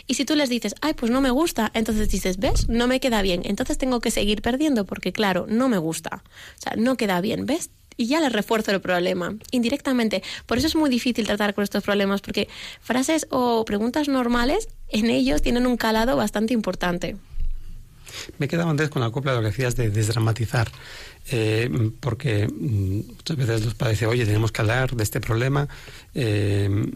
[0.08, 2.68] Y si tú les dices, ay, pues no me gusta, entonces dices, ¿ves?
[2.68, 6.24] No me queda bien, entonces tengo que seguir perdiendo porque claro, no me gusta.
[6.58, 7.70] O sea, no queda bien, ¿ves?
[8.00, 10.22] Y ya les refuerzo el problema, indirectamente.
[10.46, 12.48] Por eso es muy difícil tratar con estos problemas, porque
[12.80, 17.16] frases o preguntas normales en ellos tienen un calado bastante importante.
[18.38, 20.68] Me he quedado antes con la copla de lo que decías de desdramatizar,
[21.30, 21.68] eh,
[22.00, 25.68] porque mm, muchas veces los padres dicen, oye, tenemos que hablar de este problema.
[26.14, 26.90] eh,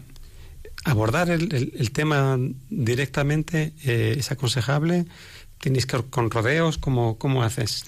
[0.87, 2.37] abordar el, el- tema
[2.69, 5.05] directamente eh, es aconsejable.
[5.59, 6.77] ¿Tienes que con rodeos?
[6.77, 7.85] ¿Cómo, cómo haces?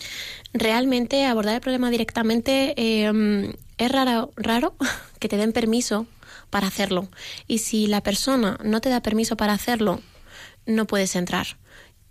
[0.54, 4.76] realmente abordar el problema directamente eh, es raro, raro
[5.20, 6.08] que te den permiso
[6.50, 7.10] para hacerlo.
[7.48, 10.02] Y si la persona no te da permiso para hacerlo,
[10.66, 11.58] no puedes entrar.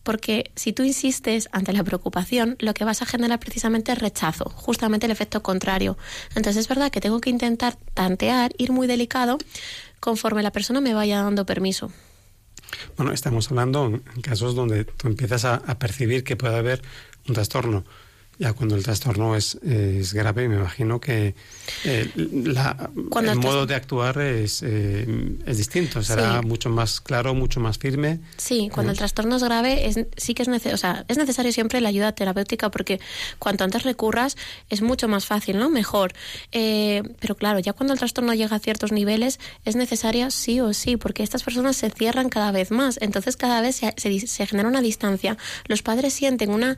[0.03, 4.45] Porque si tú insistes ante la preocupación, lo que vas a generar precisamente es rechazo,
[4.55, 5.99] justamente el efecto contrario.
[6.37, 9.37] Entonces es verdad que tengo que intentar tantear, ir muy delicado,
[9.99, 11.91] conforme la persona me vaya dando permiso.
[12.97, 16.83] Bueno, estamos hablando en casos donde tú empiezas a, a percibir que puede haber
[17.29, 17.85] un trastorno.
[18.39, 21.35] Ya cuando el trastorno es, es grave, me imagino que
[21.85, 25.07] eh, la- Cuando el el modo de actuar es, eh,
[25.47, 26.03] es distinto.
[26.03, 26.47] Será Sí.
[26.47, 28.21] mucho más claro, mucho más firme.
[28.37, 31.51] Sí, cuando el trastorno es grave, es, sí que es, nece- o sea, es necesario
[31.51, 33.01] siempre la ayuda terapéutica porque
[33.39, 34.37] cuanto antes recurras
[34.69, 35.71] es mucho más fácil, ¿no?
[35.71, 36.13] Mejor.
[36.53, 40.75] Eh, pero claro, ya cuando el trastorno llega a ciertos niveles es necesaria sí o
[40.75, 42.99] sí, porque estas personas se cierran cada vez más.
[43.01, 45.39] Entonces cada vez se, se se genera una distancia.
[45.69, 46.77] Los padres sienten una,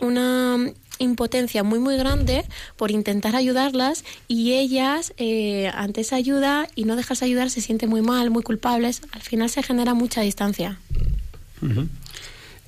[0.00, 2.44] una impotencia muy muy grande
[2.76, 7.88] por intentar ayudarlas y ellas eh, ante esa ayuda y no dejarse ayudar se sienten
[7.90, 9.02] muy mal, muy culpables.
[9.12, 10.78] Al final se genera mucha distancia.
[11.62, 11.88] Ujú.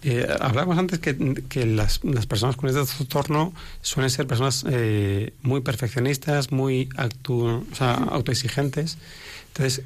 [0.02, 6.52] Eh, hablábamos antes que, las, personas con este trastorno suelen ser personas eh, muy perfeccionistas,
[6.52, 7.84] muy actu- o
[8.14, 8.98] autoexigentes.
[9.48, 9.82] Entonces,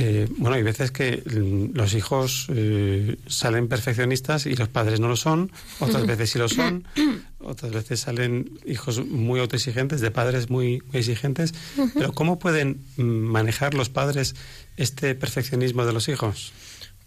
[0.00, 5.08] eh, bueno, hay veces que mm, los hijos eh, salen perfeccionistas y los padres no
[5.08, 6.86] lo son, otras veces sí lo son,
[7.40, 11.52] otras veces salen hijos muy autoexigentes de padres muy, muy exigentes.
[11.94, 14.36] Pero ¿cómo pueden mm, manejar los padres
[14.76, 16.52] este perfeccionismo de los hijos?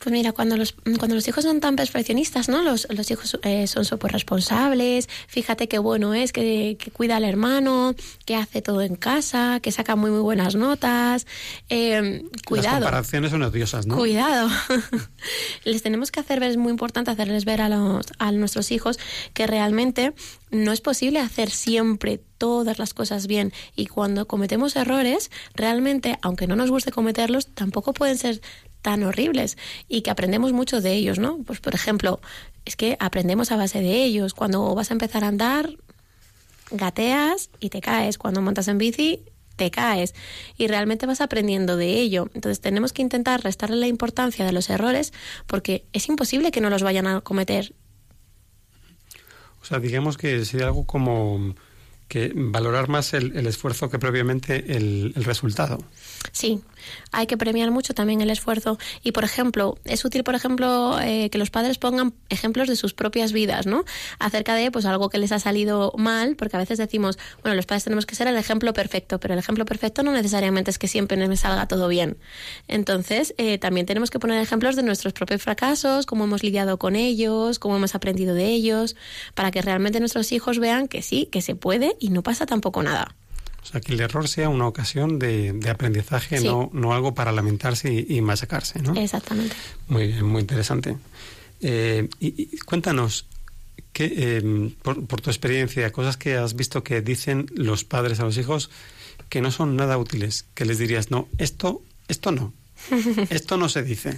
[0.02, 2.64] Pues mira, cuando los, cuando los hijos son tan perfeccionistas, ¿no?
[2.64, 7.24] Los, los hijos eh, son súper responsables, fíjate qué bueno es, que, que cuida al
[7.24, 7.94] hermano,
[8.26, 11.28] que hace todo en casa, que saca muy, muy buenas notas.
[11.70, 12.78] Eh, Las cuidado.
[12.78, 13.96] comparaciones son odiosas, ¿no?
[13.96, 14.50] Cuidado.
[15.66, 18.98] Les tenemos que hacer ver, es muy importante hacerles ver a, los, a nuestros hijos
[19.34, 20.14] que realmente
[20.50, 23.54] no es posible hacer siempre todas las cosas bien.
[23.76, 28.42] Y cuando cometemos errores, realmente, aunque no nos guste cometerlos, tampoco pueden ser
[28.82, 31.40] tan horribles y que aprendemos mucho de ellos, ¿no?
[31.46, 32.20] Pues por ejemplo,
[32.66, 34.34] es que aprendemos a base de ellos.
[34.34, 35.78] Cuando vas a empezar a andar,
[36.72, 38.18] gateas y te caes.
[38.18, 39.24] Cuando montas en bici,
[39.56, 40.16] te caes
[40.58, 42.30] y realmente vas aprendiendo de ello.
[42.34, 45.14] Entonces tenemos que intentar restarle la importancia de los errores
[45.48, 47.74] porque es imposible que no los vayan a cometer.
[49.62, 51.54] O sea, digamos que sería algo como
[52.08, 55.78] que valorar más el, el esfuerzo que propiamente el, el resultado.
[56.32, 56.62] Sí,
[57.12, 61.30] hay que premiar mucho también el esfuerzo y, por ejemplo, es útil, por ejemplo, eh,
[61.30, 63.86] que los padres pongan ejemplos de sus propias vidas, ¿no?
[64.20, 67.66] Acerca de, pues, algo que les ha salido mal, porque a veces decimos, bueno, los
[67.66, 70.88] padres tenemos que ser el ejemplo perfecto, pero el ejemplo perfecto no necesariamente es que
[70.88, 72.18] siempre me salga todo bien.
[72.68, 76.96] Entonces, eh, también tenemos que poner ejemplos de nuestros propios fracasos, cómo hemos lidiado con
[76.96, 78.96] ellos, cómo hemos aprendido de ellos,
[79.36, 82.84] para que realmente nuestros hijos vean que sí, que se puede y no pasa tampoco
[82.84, 83.16] nada.
[83.64, 86.46] O sea, que el error sea una ocasión de, de aprendizaje, Sí.
[86.46, 88.96] no, no algo para lamentarse y, y machacarse, ¿no?
[88.96, 89.56] Exactamente.
[89.88, 90.98] Muy bien, muy interesante.
[91.62, 93.28] Eh, y, y cuéntanos,
[93.94, 98.24] ¿qué, eh, por, por tu experiencia, cosas que has visto que dicen los padres a
[98.24, 98.72] los hijos
[99.30, 102.54] que no son nada útiles, que les dirías, no, esto, esto no,
[103.30, 104.18] esto no se dice.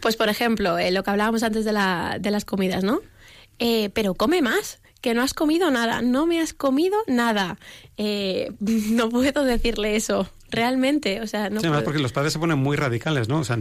[0.00, 3.00] Pues, por ejemplo, eh, lo que hablábamos antes de, la, de las comidas, ¿no?
[3.58, 7.58] Eh, pero come más, que no has comido nada, no me has comido nada.
[7.96, 10.28] Eh, no puedo decirle eso.
[10.50, 13.38] realmente, o sea, no Sí, además puedo- porque los padres se ponen muy radicales, ¿no?
[13.40, 13.58] O sea,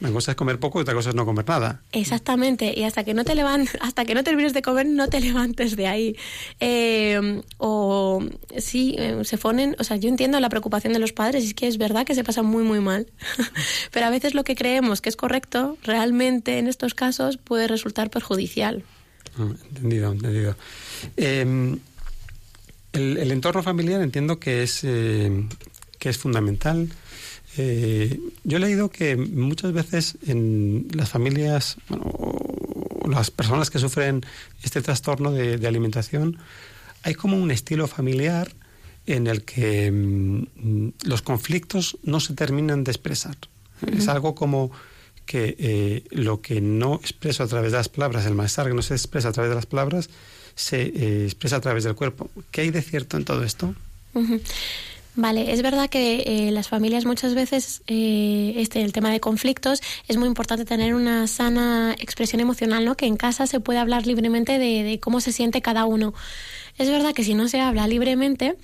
[0.00, 1.80] una cosa es comer poco y otra cosa es no comer nada.
[1.92, 5.20] Exactamente, y hasta que no te levantes, hasta que no termines de comer, no te
[5.28, 6.16] levantes de ahí.
[6.60, 8.22] Eh, o
[8.58, 11.54] sí, eh, se ponen, o sea, yo entiendo la preocupación de los padres, y es
[11.54, 13.06] que es verdad que se pasan muy, muy mal.
[13.90, 18.10] Pero a veces lo que creemos que es correcto, realmente en estos casos puede resultar
[18.10, 18.84] perjudicial.
[19.38, 20.56] Entendido, entendido.
[21.16, 21.76] Eh,
[22.92, 25.46] el, el entorno familiar entiendo que es, eh,
[25.98, 26.88] que es fundamental.
[27.56, 33.78] Eh, yo he leído que muchas veces en las familias, bueno, o las personas que
[33.78, 34.24] sufren
[34.62, 36.38] este trastorno de, de alimentación,
[37.02, 38.52] hay como un estilo familiar
[39.06, 43.36] en el que mm, los conflictos no se terminan de expresar.
[43.92, 44.70] Es algo como
[45.26, 48.82] que eh, lo que no expreso a través de las palabras, el malestar que no
[48.82, 50.10] se expresa a través de las palabras,
[50.54, 52.30] se eh, expresa a través del cuerpo.
[52.50, 53.74] ¿Qué hay de cierto en todo esto?
[55.14, 59.80] Vale, es verdad que eh, las familias muchas veces, eh, este, el tema de conflictos,
[60.08, 62.96] es muy importante tener una sana expresión emocional, ¿no?
[62.96, 66.14] Que en casa se puede hablar libremente de, de cómo se siente cada uno.
[66.78, 68.56] Es verdad que si no se habla libremente,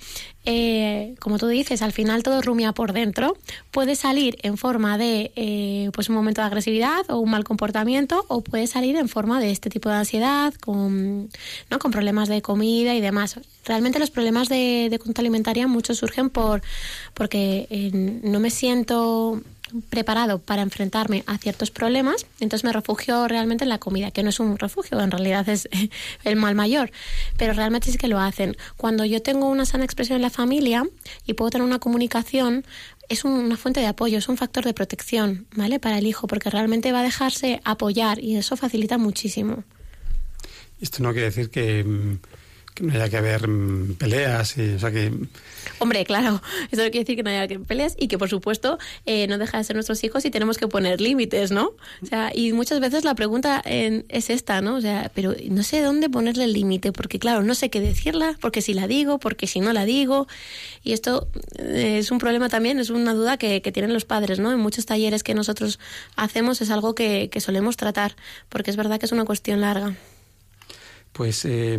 [0.45, 3.37] eh, como tú dices, al final todo rumia por dentro.
[3.71, 8.25] Puede salir en forma de eh, pues un momento de agresividad o un mal comportamiento,
[8.27, 11.29] o puede salir en forma de este tipo de ansiedad, con,
[11.69, 11.79] ¿no?
[11.79, 13.39] con problemas de comida y demás.
[13.65, 16.61] Realmente los problemas de, de alimentaria muchos surgen por
[17.13, 19.41] porque eh, no me siento
[19.89, 24.29] preparado para enfrentarme a ciertos problemas, entonces me refugio realmente en la comida, que no
[24.29, 25.67] es un refugio, en realidad es
[26.23, 26.91] el mal mayor,
[27.37, 28.55] pero realmente sí que lo hacen.
[28.77, 30.83] Cuando yo tengo una sana expresión en la familia
[31.25, 32.65] y puedo tener una comunicación,
[33.09, 35.79] es un- una fuente de apoyo, es un factor de protección, ¿vale?
[35.79, 39.63] Para el hijo, porque realmente va a dejarse apoyar y eso facilita muchísimo.
[40.81, 42.17] Esto no quiere decir que, mm,
[42.79, 45.11] que no haya que haber mm, peleas, y, o sea que
[45.81, 48.79] Hombre, claro, eso no quiere decir que no haya que peleas y que, por supuesto,
[49.05, 51.71] eh, no deja de ser nuestros hijos y tenemos que poner límites, ¿no?
[52.01, 54.75] O sea, y muchas veces la pregunta en- es esta, ¿no?
[54.75, 58.35] O sea, pero no sé dónde ponerle el límite, porque, claro, no sé qué decirla,
[58.41, 60.27] porque si la digo, porque si no la digo.
[60.83, 64.39] Y esto eh, es un problema también, es una duda que, que tienen los padres,
[64.39, 64.51] ¿no?
[64.51, 65.79] En muchos talleres que nosotros
[66.17, 68.15] hacemos es algo que, que solemos tratar,
[68.49, 69.95] porque es verdad que es una cuestión larga.
[71.13, 71.77] Pues eh,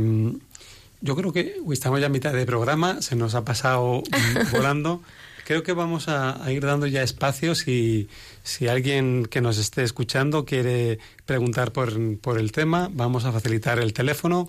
[1.00, 4.02] yo creo que estamos ya a mitad de programa, se nos ha pasado
[4.52, 5.02] volando.
[5.44, 8.08] Creo que vamos a, a ir dando ya espacio si,
[8.42, 13.80] si alguien que nos esté escuchando quiere preguntar por, por el tema, vamos a facilitar
[13.80, 14.48] el teléfono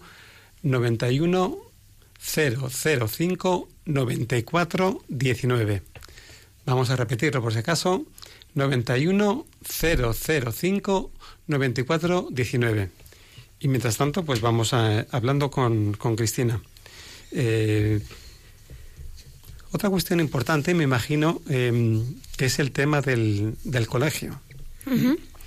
[0.61, 1.57] 91
[2.21, 5.81] 005 94 19.
[6.65, 8.05] Vamos a repetirlo por si acaso.
[8.53, 11.11] 91 005
[11.47, 13.00] 94 19.
[13.61, 16.61] Y mientras tanto, pues vamos a, hablando con, con Cristina.
[17.31, 18.01] Eh,
[19.71, 22.01] otra cuestión importante, me imagino, eh,
[22.37, 24.39] que es el tema del, del colegio,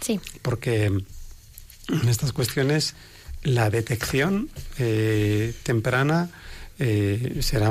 [0.01, 0.19] Sí.
[0.43, 2.95] porque en estas cuestiones
[3.43, 4.49] la detección
[4.79, 6.31] eh, temprana
[6.79, 7.71] eh, será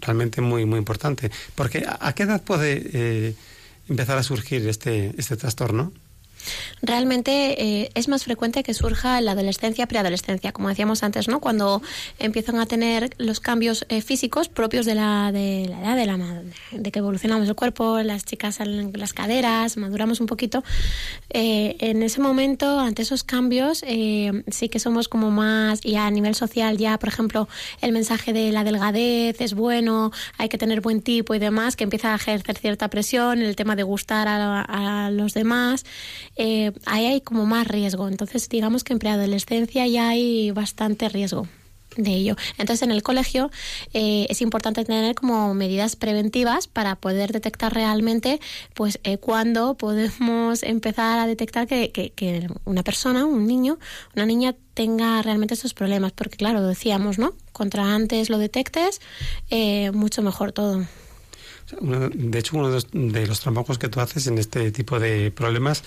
[0.00, 1.30] realmente muy muy importante.
[1.54, 3.34] Porque ¿a, a qué edad puede
[3.88, 5.92] empezar a surgir este, este trastorno?
[6.82, 11.40] Realmente eh, es más frecuente que surja la adolescencia, preadolescencia, como decíamos antes, ¿no?
[11.40, 11.82] Cuando
[12.18, 16.42] empiezan a tener los cambios eh, físicos propios de la, de la edad, de, la,
[16.72, 20.62] de que evolucionamos el cuerpo, las chicas salen las caderas, maduramos un poquito.
[21.30, 26.10] Eh, en ese momento, ante esos cambios, eh, sí que somos como más, y a
[26.10, 27.48] nivel social ya, por ejemplo,
[27.80, 31.84] el mensaje de la delgadez es bueno, hay que tener buen tipo y demás, que
[31.84, 35.84] empieza a ejercer cierta presión, el tema de gustar a, a los demás
[36.36, 38.08] eh, ahí hay como más riesgo.
[38.08, 41.46] Entonces, digamos que en preadolescencia ya hay bastante riesgo
[41.96, 42.36] de ello.
[42.58, 43.50] Entonces, en el colegio
[43.92, 48.40] eh, es importante tener como medidas preventivas para poder detectar realmente,
[48.74, 53.78] pues, eh, cuándo podemos empezar a detectar que, una persona, un niño,
[54.14, 56.12] una niña tenga realmente estos problemas.
[56.12, 57.34] Porque, claro, decíamos, ¿no?
[57.52, 59.00] Contra antes lo detectes,
[59.50, 60.86] eh, mucho mejor todo.
[61.80, 65.82] De hecho, uno de los, trabajos que tú haces en este tipo de problemas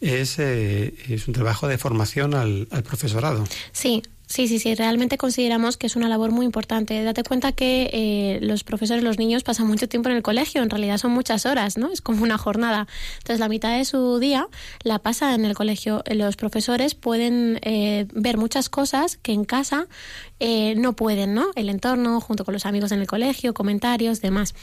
[0.00, 3.44] es, eh, es un trabajo de formación al, al profesorado.
[3.72, 4.02] Sí,
[4.32, 4.74] sí, sí, sí.
[4.74, 7.04] Realmente consideramos que es una labor muy importante.
[7.04, 10.62] Date cuenta que eh, los profesores, los niños pasan mucho tiempo en el colegio.
[10.62, 11.92] En realidad son muchas horas, ¿no?
[11.92, 12.86] Es como una jornada.
[13.18, 14.48] Entonces la mitad de su día
[14.82, 16.02] la pasa en el colegio.
[16.10, 19.86] Los profesores pueden eh, ver muchas cosas que en casa
[20.44, 21.46] eh, no pueden, ¿no?
[21.54, 24.54] El entorno, junto con los amigos en el colegio, comentarios, demás.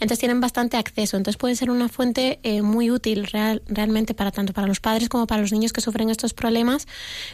[0.00, 1.18] Entonces tienen bastante acceso.
[1.18, 5.10] Entonces puede ser una fuente eh, muy útil real- realmente para tanto para los padres
[5.10, 6.86] como para los niños que sufren estos problemas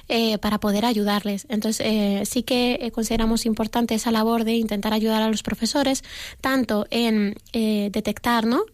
[0.09, 1.47] eh, para poder ayudarles.
[1.49, 6.03] Entonces eh, sí que consideramos importante esa labor de intentar ayudar a los profesores,
[6.41, 8.65] tanto en detectar ¿no?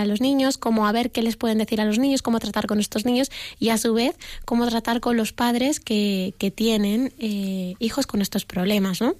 [0.00, 2.66] A los niños, como a ver qué les pueden decir a los niños, cómo tratar
[2.66, 4.16] con estos niños y a su vez
[4.46, 8.69] cómo tratar con los padres que, que tienen hijos con estos problemas,
[9.00, 9.16] ¿no?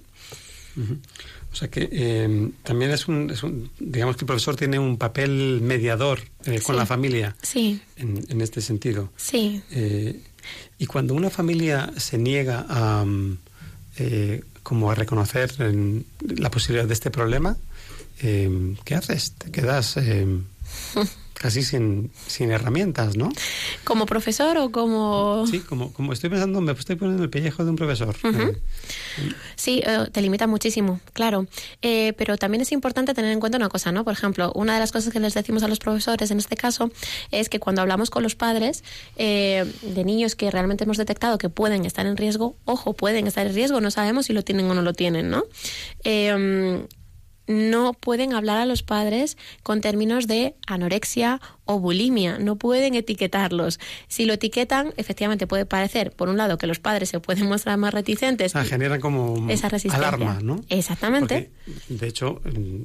[1.51, 4.97] O sea que eh, también es un, es un- digamos que el profesor tiene un
[4.97, 9.11] papel mediador eh, con la familia Sí, en, en este sentido.
[9.17, 9.61] sí.
[9.71, 10.21] Eh,
[10.79, 13.37] y cuando una familia se niega a, mm,
[13.97, 16.05] eh, como a reconocer en,
[16.37, 17.57] la posibilidad de este problema,
[18.21, 19.33] eh, ¿qué haces?
[19.33, 19.97] Te quedas
[21.41, 23.29] casi sin, sin herramientas, ¿no?
[23.83, 25.43] ¿Como profesor o como...?
[25.49, 28.15] Sí, como, como estoy pensando, me estoy poniendo el pellejo de un profesor.
[28.23, 28.55] Eh,
[29.55, 31.47] Sí, eh, te limita muchísimo, claro.
[31.81, 34.03] Eh, pero también es importante tener en cuenta una cosa, ¿no?
[34.03, 36.91] Por ejemplo, una de las cosas que les decimos a los profesores en este caso
[37.31, 38.83] es que cuando hablamos con los padres
[39.17, 43.55] de niños que realmente hemos detectado que pueden estar en riesgo, ojo, pueden estar en
[43.55, 45.43] riesgo, no sabemos si lo tienen o no lo tienen, ¿no?
[47.51, 53.79] No pueden hablar a los padres con términos de anorexia o bulimia, no pueden etiquetarlos.
[54.07, 57.77] Si lo etiquetan, efectivamente puede parecer, por un lado, que los padres se pueden mostrar
[57.77, 60.07] más reticentes o sea, generan como esa resistencia.
[60.07, 60.61] alarma, ¿no?
[60.69, 61.51] Exactamente.
[61.65, 62.83] Porque, de hecho, mm,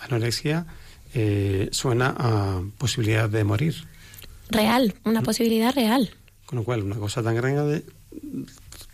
[0.00, 0.66] anorexia
[1.14, 3.74] eh, suena a posibilidad de morir.
[4.48, 6.10] Real, una posibilidad real.
[6.46, 7.84] Con lo cual, una cosa tan grande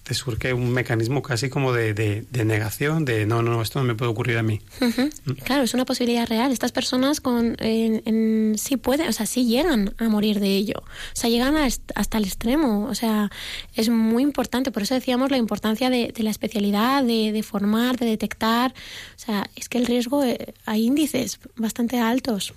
[0.07, 3.85] te surge un mecanismo casi como de, de- de negación, de no, no, esto no
[3.85, 4.61] me puede ocurrir a mí.
[4.81, 5.11] Ujú.
[5.45, 6.53] Claro, es una posibilidad real.
[6.53, 10.75] Estas personas con, en, en- sí pueden, o sea, sí llegan a morir de ello.
[10.79, 12.85] O sea, llegan a hasta el extremo.
[12.89, 13.33] O sea,
[13.75, 14.71] es muy importante.
[14.71, 18.75] Por eso decíamos la importancia de, de la especialidad, de, formar, de detectar.
[19.17, 22.55] O sea, es que el riesgo, eh, hay índices bastante altos.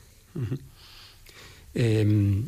[1.73, 2.43] Eh,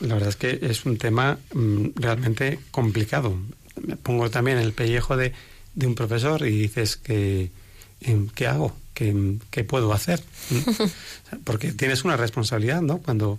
[0.00, 3.36] la verdad es que es un tema mm, realmente complicado.
[3.82, 5.32] Me pongo también el pellejo de,
[5.74, 7.50] de un profesor y dices que
[8.00, 8.76] em, ¿qué hago?
[8.94, 10.22] ¿Qué, qué puedo hacer?
[11.44, 12.98] Porque tienes una responsabilidad, ¿no?
[12.98, 13.38] Cuando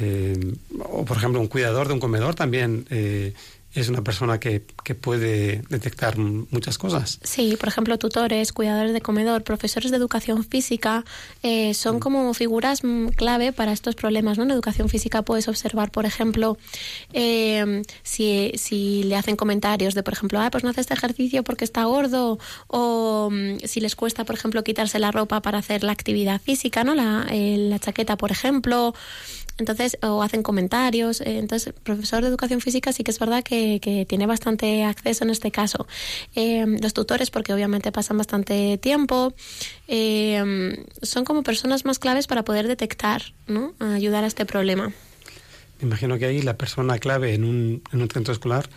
[0.00, 3.32] eh, o por ejemplo un cuidador de un comedor también eh,
[3.80, 7.18] es una persona que, que puede detectar muchas cosas.
[7.22, 11.04] Sí, por ejemplo, tutores, cuidadores de comedor, profesores de educación física,
[11.42, 14.38] eh, son como figuras mm, clave para estos problemas.
[14.38, 14.44] ¿no?
[14.44, 16.56] En educación física puedes observar, por ejemplo,
[17.12, 21.42] eh, si, si le hacen comentarios de, por ejemplo, ah, pues no hace este ejercicio
[21.44, 25.82] porque está gordo, o mm, si les cuesta, por ejemplo, quitarse la ropa para hacer
[25.82, 26.94] la actividad física, ¿no?
[26.94, 28.94] la, eh, la chaqueta, por ejemplo.
[29.58, 31.22] Entonces, o hacen comentarios.
[31.22, 35.24] eh, Entonces, profesor de educación física sí que es verdad que, que tiene bastante acceso
[35.24, 35.86] en este caso.
[36.34, 39.34] Eh, los tutores, porque obviamente pasan bastante tiempo,
[39.88, 43.74] eh, son como personas más claves para poder detectar, ¿no?
[43.80, 44.92] Ayudar a este problema.
[45.80, 48.68] Me imagino que ahí la persona clave en un, en un centro escolar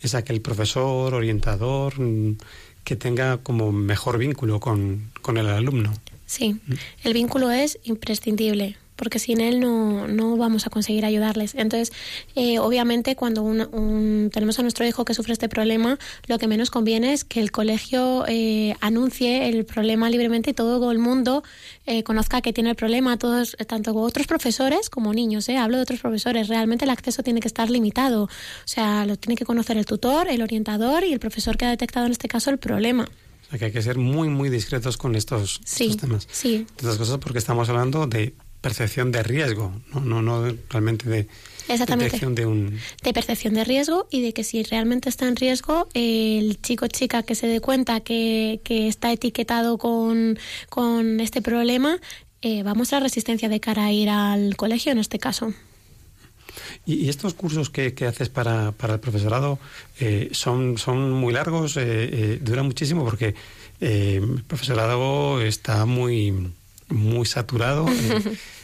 [0.00, 2.36] es aquel profesor, orientador, mm,
[2.84, 5.92] que tenga como mejor vínculo con, con el alumno.
[6.26, 6.56] Sí,
[7.04, 11.54] el vínculo es imprescindible porque sin él no, no vamos a conseguir ayudarles.
[11.54, 11.92] Entonces,
[12.34, 16.48] eh, obviamente, cuando un, un- tenemos a nuestro hijo que sufre este problema, lo que
[16.48, 21.42] menos conviene es que el colegio eh, anuncie el problema libremente y todo el mundo
[21.86, 25.48] eh, conozca que tiene el problema, todos, tanto otros profesores como niños.
[25.48, 25.56] ¿eh?
[25.56, 26.48] Hablo de otros profesores.
[26.48, 28.24] Realmente el acceso tiene que estar limitado.
[28.24, 28.28] O
[28.66, 32.06] sea, lo tiene que conocer el tutor, el orientador y el profesor que ha detectado
[32.06, 33.08] en este caso el problema.
[33.46, 36.28] O sea que hay que ser muy, muy discretos con estos, Sí, estos temas.
[36.30, 36.58] sí.
[36.58, 38.34] De estas cosas porque estamos hablando de
[38.68, 41.26] percepción de riesgo, no, no, realmente de
[41.68, 42.04] Exactamente.
[42.04, 42.78] detección de un...
[43.02, 46.88] de percepción de riesgo y de que si realmente está en riesgo, el chico o
[46.88, 50.38] chica que se dé cuenta que, que está etiquetado con,
[50.68, 51.98] con este problema,
[52.42, 55.54] eh, va a mostrar resistencia de cara a ir al colegio en este caso.
[56.84, 59.58] Y, estos cursos que, que haces para, para el profesorado
[60.00, 63.34] eh, son, son muy largos, eh, eh, duran muchísimo porque
[63.80, 66.52] el profesorado está muy,
[66.88, 67.86] muy saturado.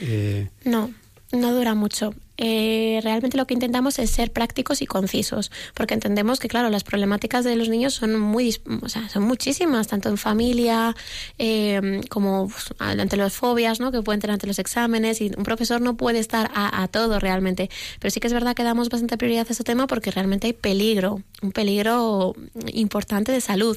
[0.00, 0.92] eh, No,
[1.32, 2.14] no dura mucho.
[2.40, 6.84] Eh, realmente lo que intentamos es ser prácticos y concisos, porque entendemos que, claro, las
[6.84, 10.94] problemáticas de los niños son muy, o sea, son muchísimas, tanto en familia
[11.38, 13.90] eh, como pues, ante las fobias, ¿no?
[13.90, 17.18] Que pueden tener ante los exámenes y un profesor no puede estar a, a todo
[17.18, 20.46] realmente, pero sí que es verdad que damos bastante prioridad a ese tema porque realmente
[20.46, 22.36] hay peligro, un peligro
[22.72, 23.76] importante de salud.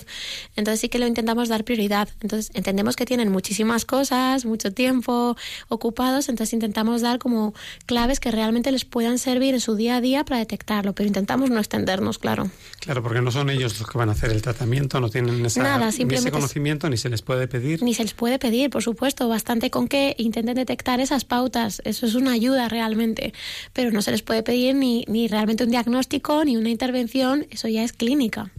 [0.56, 2.10] Entonces sí que lo intentamos dar prioridad.
[2.22, 5.36] Entonces entendemos que tienen muchísimas cosas, mucho tiempo
[5.68, 7.56] ocupados, entonces intentamos dar como
[7.88, 11.50] claves que realmente les puedan servir en su día a día para detectarlo, pero intentamos
[11.50, 12.50] no extendernos, claro.
[12.80, 15.64] claro, porque no son ellos los que van a hacer el tratamiento, no tienen esa,
[15.64, 17.82] Nada, ni ese conocimiento, ni se les puede pedir.
[17.84, 21.82] Ni se les puede pedir, por supuesto, bastante con que intenten detectar esas pautas.
[21.86, 23.34] Eso es una ayuda realmente.
[23.74, 27.46] Pero no se les puede pedir ni, ni realmente un diagnóstico ni una intervención.
[27.50, 28.52] Eso ya es clínica.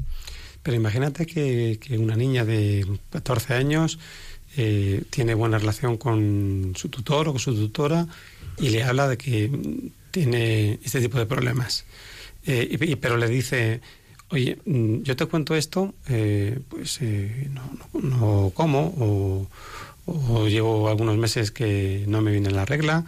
[0.62, 3.98] Pero imagínate que, que una niña de 14 años
[4.56, 8.06] eh, tiene buena relación con su tutor o con su tutora
[8.58, 9.50] y le habla de que
[10.10, 11.84] tiene este tipo de problemas.
[12.44, 13.80] Eh, y, pero le dice,
[14.32, 19.48] oye, mm, yo te cuento esto, eh, pues eh, no, no, no, como o,
[20.06, 23.04] o, llevo algunos meses que no me viene la regla,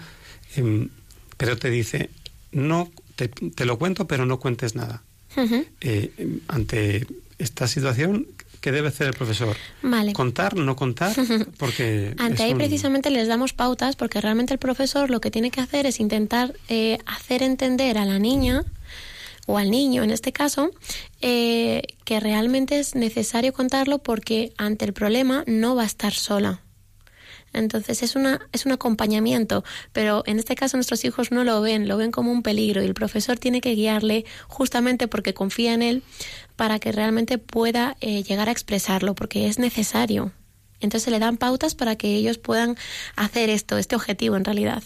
[0.56, 0.88] eh,
[1.36, 2.10] pero te dice,
[2.52, 5.02] no, te, te, lo cuento, pero no cuentes nada.
[5.36, 6.40] Uh -huh.
[6.46, 8.28] ante esta situación,
[8.64, 9.58] ¿Qué debe hacer el profesor?
[9.82, 10.14] Vale.
[10.14, 11.14] ¿Contar, no contar?
[11.58, 12.56] Porque Ante ahí un...
[12.56, 16.54] precisamente les damos pautas porque realmente el profesor lo que tiene que hacer es intentar
[16.70, 18.64] eh, hacer entender a la niña
[19.44, 20.70] o al niño en este caso
[21.20, 26.62] eh, que realmente es necesario contarlo porque ante el problema no va a estar sola.
[27.54, 31.88] Entonces es una es un acompañamiento, pero en este caso nuestros hijos no lo ven,
[31.88, 35.82] lo ven como un peligro y el profesor tiene que guiarle justamente porque confía en
[35.82, 36.02] él
[36.56, 40.32] para que realmente pueda eh, llegar a expresarlo porque es necesario.
[40.80, 42.76] Entonces le dan pautas para que ellos puedan
[43.16, 44.82] hacer esto, este objetivo en realidad.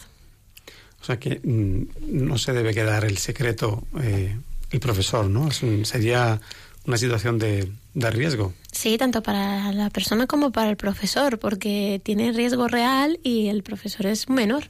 [1.00, 4.36] O sea que mm, no se debe quedar el secreto eh,
[4.70, 5.50] el profesor, ¿no?
[5.50, 6.40] Sería
[6.86, 8.54] una situación de, de, riesgo.
[8.72, 13.62] Sí, tanto para la persona como para el profesor, porque tiene riesgo real y el
[13.62, 14.64] profesor es menor.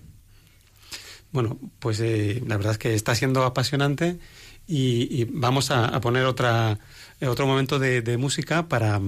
[1.31, 4.19] Bueno, pues eh, la verdad es que está siendo apasionante
[4.67, 6.79] y, y vamos a, a, poner otra
[7.21, 9.01] eh, otro momento de, de música para,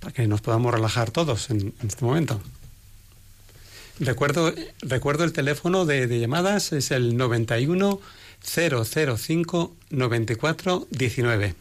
[0.00, 2.40] para, que nos podamos relajar todos en, en este momento.
[4.00, 8.00] Recuerdo, recuerdo el teléfono de, de llamadas, es el 91
[8.40, 11.54] 005 94 19.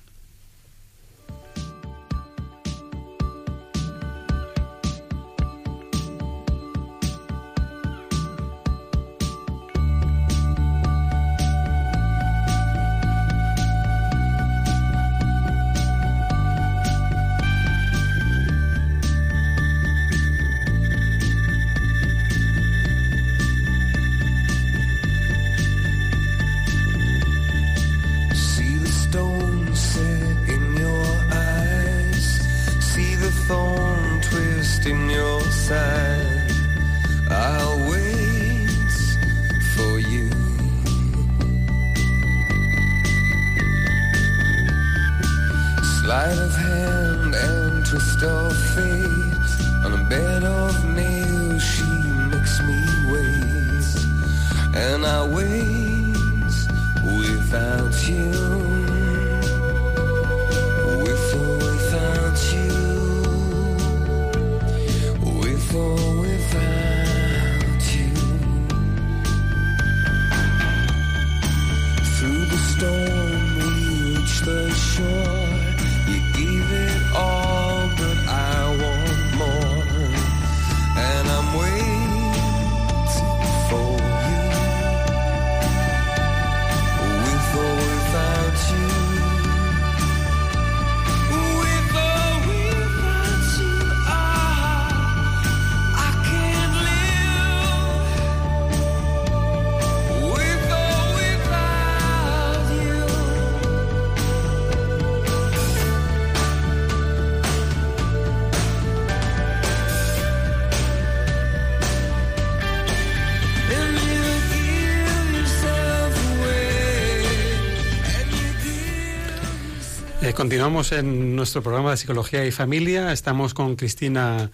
[120.37, 123.11] Continuamos en nuestro programa de Psicología y Familia.
[123.11, 124.51] Estamos con Cristina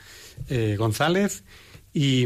[0.50, 1.44] eh, González
[1.94, 2.26] y,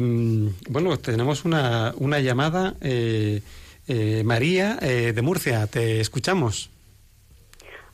[0.69, 2.75] bueno, tenemos una, una llamada.
[2.83, 3.41] Eh,
[3.87, 6.69] eh, María de Murcia, te escuchamos.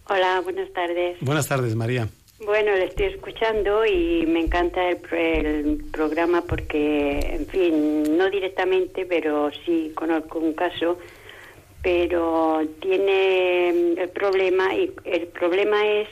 [0.09, 1.15] Hola, buenas tardes.
[1.21, 2.09] Buenas tardes, María.
[2.43, 9.05] Bueno, le estoy escuchando y me encanta el, el, programa porque, en fin, no directamente,
[9.05, 10.97] pero sí conozco un caso
[11.83, 13.69] pero tiene
[14.01, 16.07] el problema y el problema es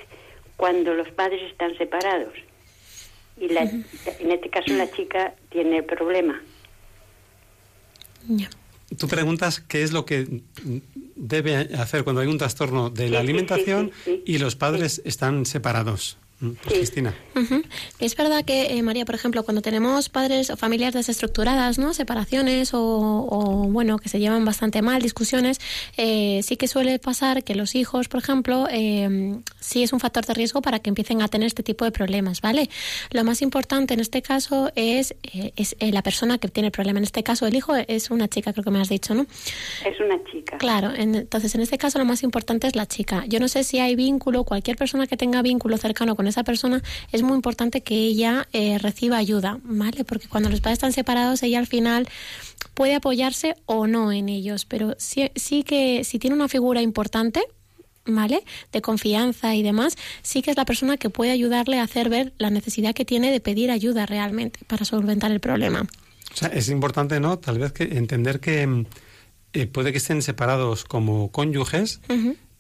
[0.58, 2.34] cuando los padres están separados.
[3.40, 6.40] Y la, en este caso la chica tiene el problema.
[8.98, 10.42] Tú preguntas qué es lo que
[11.16, 15.02] debe hacer cuando hay un trastorno de la sí, alimentación sí, sí, y los padres
[15.06, 16.18] están separados.
[16.42, 17.14] Mm, Cristina.
[17.36, 17.62] Ujú.
[18.00, 21.94] Es verdad que, eh, María, por ejemplo, cuando tenemos padres o familias desestructuradas, ¿no?
[21.94, 25.60] Separaciones o, o, bueno, que se llevan bastante mal, discusiones,
[25.98, 30.26] eh, sí que suele pasar que los hijos, por ejemplo, eh, sí es un factor
[30.26, 32.70] de riesgo para que empiecen a tener este tipo de problemas, ¿vale?
[33.12, 36.72] Lo más importante en este caso es, eh, es eh, la persona que tiene el
[36.72, 36.98] problema.
[36.98, 39.28] En este caso, el hijo es una chica, creo que me has dicho, ¿no?
[39.86, 40.58] Es una chica.
[40.58, 43.26] Claro, en- entonces en este caso lo más importante es la chica.
[43.28, 46.82] Yo no sé si hay vínculo, cualquier persona que tenga vínculo cercano con esa persona,
[47.12, 50.04] es muy importante que ella eh, reciba ayuda, ¿vale?
[50.04, 52.08] Porque cuando los padres están separados, ella al final
[52.74, 57.42] puede apoyarse o no en ellos, pero sí, sí que si tiene una figura importante,
[58.06, 58.44] ¿vale?
[58.72, 62.34] De confianza y demás, sí que es la persona que puede ayudarle a hacer ver
[62.38, 65.88] la necesidad que tiene de pedir ayuda realmente para solventar el problema.
[66.34, 67.40] O sea, es importante, ¿no?
[67.40, 68.86] Tal vez que entender que mm,
[69.54, 72.00] eh, puede que estén separados como cónyuges.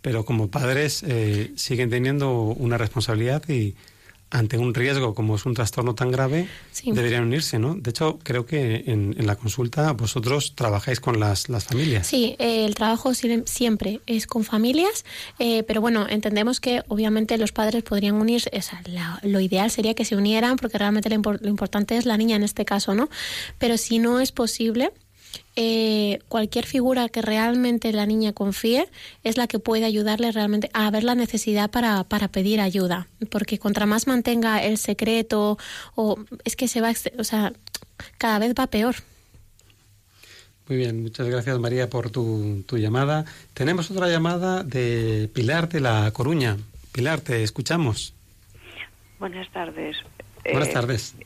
[0.02, 3.76] Pero como padres eh, siguen teniendo una responsabilidad y
[4.34, 6.89] ante un riesgo como es un trastorno tan grave, Sí.
[6.93, 7.76] deberían unirse, ¿no?
[7.76, 12.08] De hecho, creo que en, en la consulta vosotros trabajáis con las, las familias.
[12.08, 15.04] Sí, eh, el trabajo si- siempre es con familias,
[15.38, 19.70] eh, pero bueno, entendemos que obviamente los padres podrían unirse, o sea, la- lo ideal
[19.70, 22.64] sería que se unieran porque realmente lo, impor- lo importante es la niña en este
[22.64, 23.10] caso, ¿no?
[23.58, 24.91] Pero si no es posible,
[25.56, 28.88] eh, cualquier figura que realmente la niña confíe
[29.24, 33.60] es la que puede ayudarle realmente a ver la necesidad para, para pedir ayuda, porque
[33.60, 35.58] contra más mantenga el secreto
[35.96, 37.54] o es que se va, o sea,
[38.18, 38.96] cada vez va peor.
[40.68, 43.26] Muy bien, muchas gracias María por tu, tu llamada.
[43.54, 46.58] Tenemos otra llamada de Pilar de La Coruña.
[46.94, 48.14] Pilar, te escuchamos.
[49.20, 49.98] Buenas tardes.
[50.46, 51.16] Buenas Eh, tardes.
[51.20, 51.26] eh,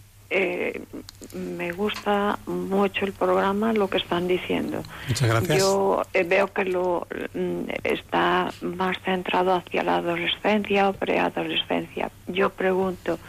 [1.34, 4.84] me gusta mucho el programa, lo que están diciendo.
[5.07, 5.59] Muchas gracias.
[5.59, 12.09] Yo eh, veo que lo mm, está más centrado hacia la adolescencia o preadolescencia.
[12.28, 13.19] Yo pregunto,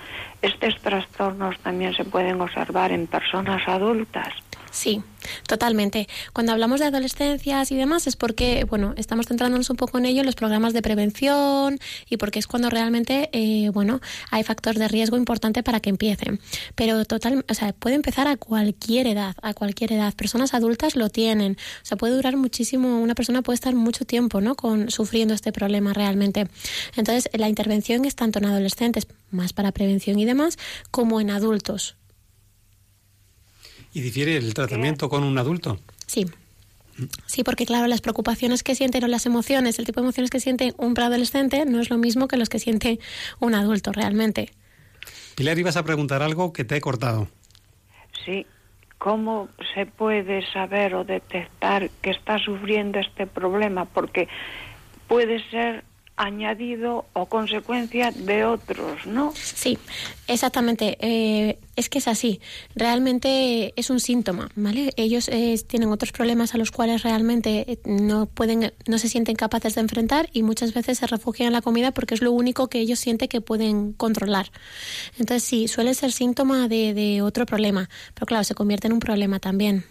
[0.43, 4.33] ¿estos trastornos también se pueden observar en personas adultas?
[4.77, 5.03] Sí,
[5.49, 6.07] totalmente.
[6.35, 10.21] Cuando hablamos de adolescencias y demás es porque, bueno, estamos centrándonos un poco en ello
[10.21, 11.79] en los programas de prevención
[12.11, 16.41] y porque es cuando realmente, eh, bueno, hay factor de riesgo importante para que empiecen.
[16.75, 20.13] Pero total, o sea, puede empezar a cualquier edad, a cualquier edad.
[20.13, 21.57] Personas adultas lo tienen.
[21.83, 24.57] O sea, puede durar muchísimo, una persona puede estar mucho tiempo, ¿no?
[24.57, 26.49] Con sufriendo este problema realmente.
[26.97, 30.59] Entonces, la intervención es tanto en adolescentes, más para prevención y demás,
[30.91, 31.97] como en adultos.
[33.97, 35.79] ¿Y difiere el tratamiento con un adulto?
[36.07, 36.27] Sí.
[37.25, 40.39] Sí, porque claro, las preocupaciones que sienten o las emociones, el tipo de emociones que
[40.39, 43.01] siente un preadolescente no es lo mismo que los que siente
[43.41, 44.51] un adulto realmente.
[45.35, 47.29] Pilar, ibas a preguntar algo que te he cortado.
[48.27, 48.45] Sí.
[48.99, 53.87] ¿Cómo se puede saber o detectar que está sufriendo este problema?
[53.87, 54.29] Porque
[55.09, 55.85] puede ser
[56.17, 59.33] añadido o consecuencia de otros, ¿no?
[59.35, 59.79] Sí,
[60.27, 60.97] exactamente.
[61.01, 62.41] Eh, es que es así.
[62.75, 64.93] Realmente es un síntoma, ¿vale?
[64.97, 69.37] Ellos eh, tienen otros problemas a los cuales realmente eh, no pueden, no se sienten
[69.37, 72.69] capaces de enfrentar y muchas veces se refugian en la comida porque es lo único
[72.69, 74.51] que ellos sienten que pueden controlar.
[75.19, 79.01] Entonces sí, suele ser síntoma de, de otro problema, pero claro, se convierte en un
[79.01, 79.85] problema también.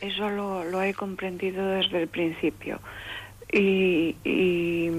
[0.00, 2.80] Eso lo, lo he comprendido desde el principio.
[3.52, 4.90] Y, y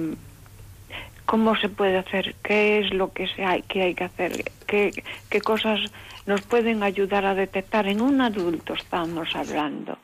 [1.26, 4.92] cómo se puede hacer, qué es lo que se hay, qué hay que hacer, qué,
[5.30, 5.80] qué cosas
[6.26, 9.98] nos pueden ayudar a detectar en un adulto estamos hablando,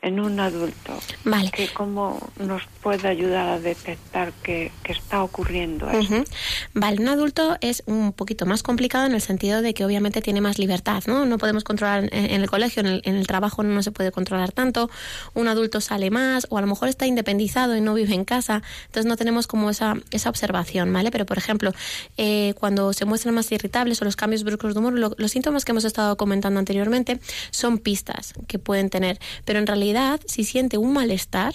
[0.00, 1.50] en un adulto, Vale.
[1.50, 5.86] que cómo nos puede ayudar a detectar que, que está ocurriendo.
[5.86, 6.24] Ujú.
[6.72, 10.40] Vale, un adulto es un poquito más complicado en el sentido de que obviamente tiene
[10.40, 11.26] más libertad, ¿no?
[11.26, 14.12] No podemos controlar en, en el colegio, en el, en el trabajo no se puede
[14.12, 14.88] controlar tanto.
[15.34, 18.62] Un adulto sale más o a lo mejor está independizado y no vive en casa,
[18.86, 21.10] entonces no tenemos como esa, esa observación, ¿vale?
[21.10, 21.72] Pero por ejemplo,
[22.16, 25.64] eh, cuando se muestran más irritables o los cambios bruscos de humor, lo- los síntomas
[25.64, 27.18] que hemos estado comentando anteriormente
[27.50, 29.87] son pistas que pueden tener, pero en realidad
[30.26, 31.54] si siente un malestar,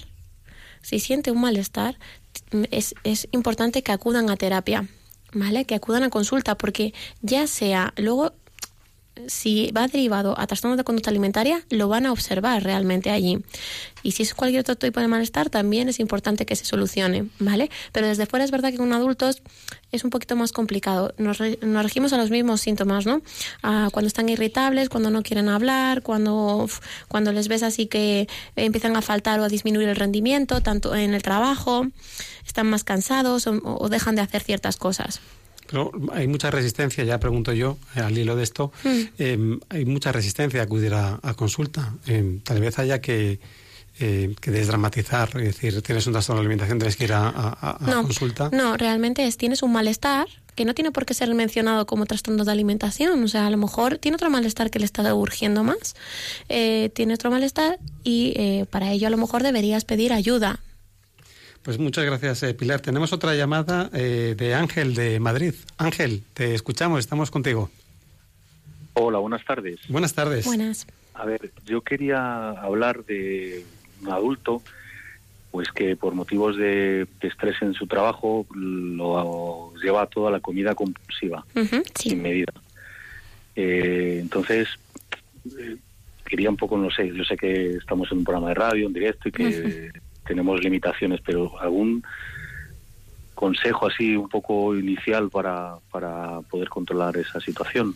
[0.82, 1.98] si siente un malestar,
[2.72, 4.88] es, es importante que acudan a terapia,
[5.34, 5.66] ¿vale?
[5.66, 8.34] Que acudan a consulta, porque ya sea luego
[9.28, 13.40] si va derivado a trastornos de conducta alimentaria, lo van a observar realmente allí.
[14.02, 17.70] Y si es cualquier otro tipo de malestar, también es importante que se solucione, ¿vale?
[17.92, 19.42] Pero desde fuera es verdad que con adultos
[19.92, 21.14] es un poquito más complicado.
[21.18, 23.22] Nos, nos regimos a los mismos síntomas, ¿no?
[23.62, 26.68] Cuando están irritables, cuando no quieren hablar, cuando,
[27.08, 31.14] cuando les ves así que empiezan a faltar o a disminuir el rendimiento, tanto en
[31.14, 31.88] el trabajo,
[32.46, 35.22] están más cansados o- o dejan de hacer ciertas cosas.
[35.74, 38.72] Pero hay mucha resistencia, ya pregunto yo, eh, al hilo de esto,
[39.18, 41.96] eh, hay mucha resistencia a acudir a, a consulta.
[42.06, 43.40] Eh, tal vez haya que
[44.00, 47.78] eh, que desdramatizar, es decir, tienes un trastorno de alimentación, tienes que ir a, a-
[47.84, 48.50] a no, consulta.
[48.52, 52.44] No, realmente es, tienes un malestar que no tiene por qué ser mencionado como trastorno
[52.46, 53.24] de alimentación.
[53.24, 55.96] O sea, a lo mejor tiene otro malestar que le está urgiendo más.
[56.50, 60.60] Eh, tiene otro malestar y eh, para ello a lo mejor deberías pedir ayuda.
[61.64, 62.82] Pues muchas gracias, eh, Pilar.
[62.82, 65.54] Tenemos otra llamada eh, de Ángel de Madrid.
[65.78, 67.70] Ángel, te escuchamos, estamos contigo.
[68.96, 69.80] Hola, buenas tardes.
[69.88, 70.46] Buenas tardes.
[70.46, 70.86] Buenas.
[71.14, 73.66] A ver, yo quería hablar de
[74.02, 74.62] un adulto,
[75.52, 80.76] pues que por motivos de, de estrés en su trabajo lo lleva toda la comida
[80.76, 81.46] compulsiva,
[81.96, 82.10] sí.
[82.10, 82.52] sin medida.
[83.56, 84.68] Eh, entonces,
[85.58, 85.78] eh,
[86.26, 88.94] quería un poco, no sé, yo sé que estamos en un programa de radio, en
[88.94, 89.92] directo, y que
[90.26, 92.04] tenemos limitaciones, pero algún
[93.36, 97.96] consejo así un poco inicial para, para poder controlar esa situación.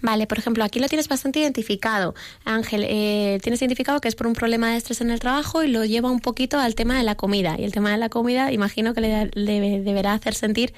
[0.00, 2.84] Vale, por ejemplo, aquí lo tienes bastante identificado, Ángel.
[2.88, 5.84] eh, tienes identificado que es por un problema de estrés en el trabajo y lo
[5.84, 7.56] lleva un poquito al tema de la comida.
[7.58, 10.72] Y el tema de la comida, imagino que le, le deberá hacer sentir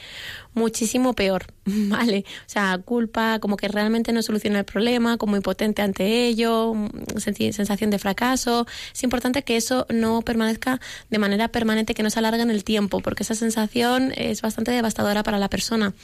[0.59, 2.25] muchísimo peor, ¿vale?
[2.47, 7.19] O sea, culpa, como que realmente no soluciona el problema, como impotente ante ello, mm,
[7.19, 8.67] sensación de fracaso.
[8.93, 10.81] Es importante que eso no permanezca
[11.11, 14.73] de manera permanente, que no se alargue en el tiempo, porque esa sensación es bastante
[14.73, 15.95] devastadora para la persona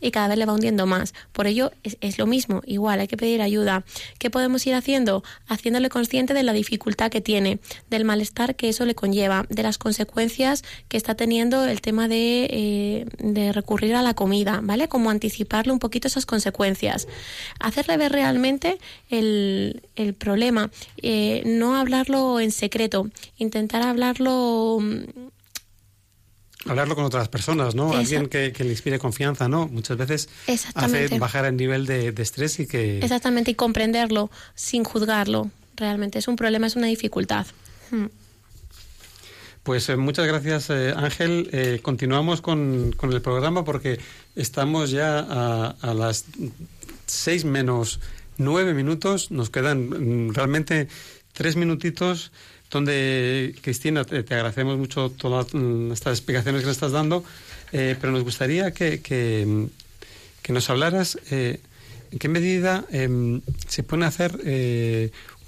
[0.00, 1.12] y cada vez le va hundiendo más.
[1.32, 3.84] Por ello, es, es lo mismo, igual, hay que pedir ayuda.
[4.18, 5.24] ¿Qué podemos ir haciendo?
[5.48, 7.58] Haciéndole consciente de la dificultad que tiene,
[7.90, 12.48] del malestar que eso le conlleva, de las consecuencias que está teniendo el tema de,
[12.50, 14.88] eh, de recurrir a la comida, ¿vale?
[14.88, 17.08] Como anticiparle un poquito esas consecuencias.
[17.60, 18.78] Hacerle ver realmente
[19.10, 20.70] el, el problema,
[21.02, 25.26] eh, no hablarlo en secreto, intentar hablarlo mm,
[26.68, 27.92] Hablarlo con otras personas, ¿no?
[27.92, 29.68] Alguien que, que le inspire confianza, ¿no?
[29.68, 30.28] Muchas veces
[30.74, 32.98] hace bajar el nivel de, de estrés y que...
[32.98, 35.50] exactamente y comprenderlo sin juzgarlo.
[35.76, 37.46] Realmente es un problema, es una dificultad.
[37.90, 38.06] Mm.
[39.66, 41.50] Pues eh, muchas gracias, eh, Ángel.
[41.52, 43.98] Eh, continuamos con, con el programa porque
[44.36, 46.24] estamos ya a, a las
[47.06, 47.98] seis menos
[48.38, 49.32] nueve minutos.
[49.32, 50.86] Nos quedan mm, realmente
[51.32, 52.30] tres minutitos
[52.70, 57.24] donde, Cristina, te, agradecemos mucho todas mm, estas explicaciones que nos estás dando,
[57.72, 59.64] eh, pero nos gustaría que, que, mm,
[60.42, 61.58] que nos hablaras en
[62.20, 64.38] qué medida em, se puede hacer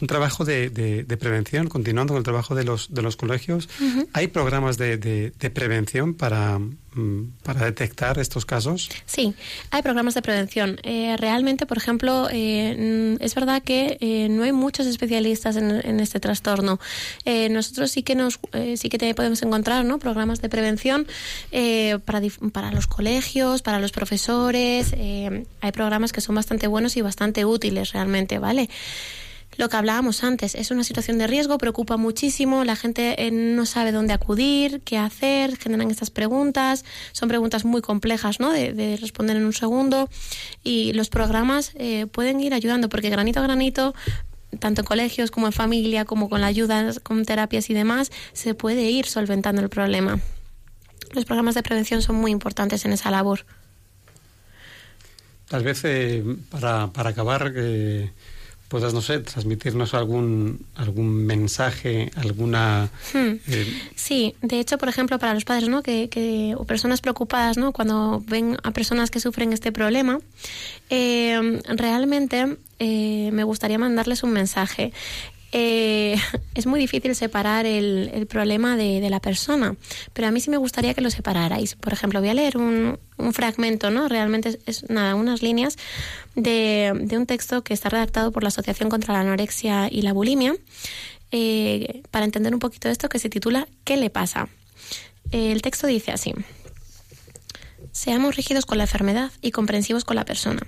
[0.01, 3.69] un trabajo de, de- de prevención, continuando con el trabajo de los, de los colegios.
[4.13, 8.89] ¿Hay programas de, de- prevención para, mm, para detectar estos casos?
[9.07, 9.35] Sí,
[9.71, 10.79] hay programas de prevención.
[10.83, 15.71] Eh, realmente, por ejemplo, eh, mm, es verdad que eh, no hay muchos especialistas en,
[15.71, 16.79] en este trastorno.
[17.25, 19.99] Eh, nosotros sí que nos, eh, sí que te podemos encontrar, ¿no?
[19.99, 21.07] Programas de prevención
[21.51, 22.21] eh, para
[22.53, 24.93] para los colegios, para los profesores.
[24.93, 28.69] hay programas que son bastante buenos y bastante útiles realmente, ¿vale?
[29.59, 33.67] Lo que hablábamos antes, es una situación de riesgo, preocupa muchísimo, la gente eh, no
[33.67, 38.53] sabe dónde acudir, qué hacer, generan estas preguntas, son preguntas muy complejas, ¿no?
[38.53, 40.09] De, de responder en un segundo
[40.63, 43.95] y los programas eh, pueden ir ayudando porque granito a granito
[44.61, 48.55] tanto en colegios como en familia, como con la ayuda, con terapias y demás, se
[48.55, 50.21] puede ir solventando el problema.
[51.15, 53.45] Los programas de prevención son muy importantes en esa labor.
[55.49, 58.13] Tal vez eh, para, para acabar eh,
[58.69, 62.91] puedas, no sé, transmitirnos algún, algún mensaje, alguna...
[63.15, 63.37] Hmm.
[63.49, 65.83] eh, Sí, de hecho, por ejemplo, para los padres, ¿no?
[65.83, 67.73] Que, que- o personas preocupadas, ¿no?
[67.73, 70.21] Cuando ven a personas que sufren este problema,
[70.91, 74.93] eh, realmente eh, me gustaría mandarles un mensaje.
[75.53, 76.17] Eh,
[76.55, 79.77] es muy difícil separar el, el problema de, de la persona,
[80.13, 81.75] pero a mí sí me gustaría que lo separarais.
[81.77, 84.09] Por ejemplo, voy a leer un, un fragmento, ¿no?
[84.09, 85.77] Realmente es, nada, unas líneas
[86.35, 90.13] de, de un texto que está redactado por la Asociación contra la Anorexia y la
[90.13, 90.55] Bulimia,
[91.31, 94.49] eh, para entender un poquito esto que se titula ¿Qué le pasa?
[95.31, 96.33] El texto dice así.
[97.93, 100.67] Seamos rígidos con la enfermedad y comprensivos con la persona.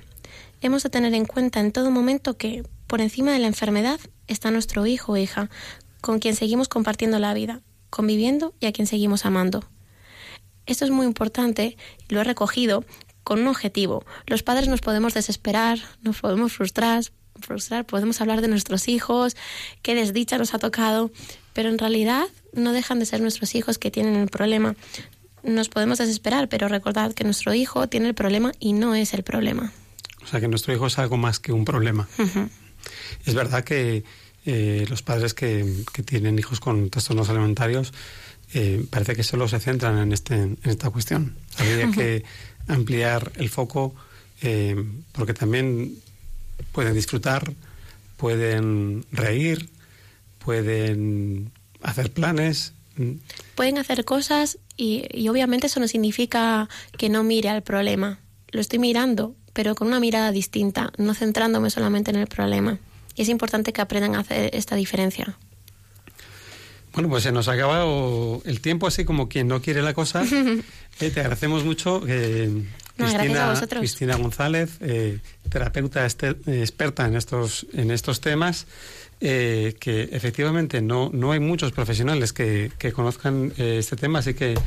[0.62, 4.50] Hemos de tener en cuenta en todo momento que, por encima de la enfermedad, está
[4.50, 5.48] nuestro hijo o hija,
[6.02, 9.64] con quien seguimos compartiendo la vida, conviviendo y a quien seguimos amando.
[10.66, 11.78] Esto es muy importante,
[12.10, 12.84] lo he recogido
[13.24, 14.04] con un objetivo.
[14.26, 17.04] Los padres nos podemos desesperar, nos podemos frustrar,
[17.40, 19.36] frustrar, podemos hablar de nuestros hijos,
[19.80, 21.10] qué desdicha nos ha tocado,
[21.54, 24.76] pero en realidad no dejan de ser nuestros hijos que tienen el problema.
[25.42, 29.22] Nos podemos desesperar, pero recordad que nuestro hijo tiene el problema y no es el
[29.22, 29.72] problema.
[30.22, 32.08] O sea, que nuestro hijo es algo más que un problema.
[33.26, 34.04] Es verdad que
[34.46, 37.92] eh, los padres que, que tienen hijos con trastornos alimentarios
[38.54, 41.36] eh, parece que solo se centran en, este, en esta cuestión.
[41.56, 42.24] Habría que
[42.66, 43.94] ampliar el foco
[44.42, 44.76] eh,
[45.12, 45.96] porque también
[46.72, 47.52] pueden disfrutar,
[48.16, 49.68] pueden reír,
[50.44, 51.52] pueden
[51.82, 52.72] hacer planes.
[53.54, 58.18] Pueden hacer cosas y, y obviamente eso no significa que no mire al problema.
[58.50, 62.78] Lo estoy mirando, pero con una mirada distinta, no centrándome solamente en el problema.
[63.16, 65.36] Y es importante que aprendan a hacer esta diferencia.
[66.92, 70.22] Bueno, pues se nos ha acabado el tiempo, así como quien no quiere la cosa.
[71.02, 72.02] Eh, te agradecemos mucho.
[72.06, 72.50] eh,
[72.98, 73.78] No, gracias a Cristina.
[73.80, 78.66] Cristina González, eh, terapeuta este- experta en estos, en estos temas,
[79.22, 84.34] eh, que efectivamente no, no hay muchos profesionales que, que conozcan eh, este tema, así
[84.34, 84.58] que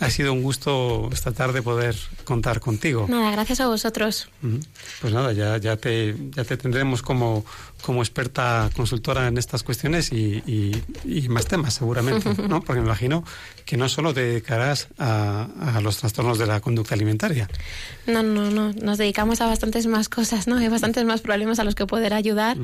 [0.00, 1.94] ha sido un gusto esta tarde poder
[2.24, 3.06] contar contigo.
[3.08, 4.28] Nada, gracias a vosotros.
[5.00, 7.44] Pues nada, ya, ya, te, ya te tendremos como,
[7.80, 12.60] como experta consultora en estas cuestiones y, y- y más temas seguramente, ¿no?
[12.62, 13.24] Porque me imagino
[13.64, 17.48] que no solo te dedicarás a, a los trastornos de la conducta alimentaria.
[18.06, 18.72] No, no, no.
[18.72, 20.56] Nos dedicamos a bastantes más cosas, ¿no?
[20.56, 22.56] Hay bastantes más problemas a los que poder ayudar.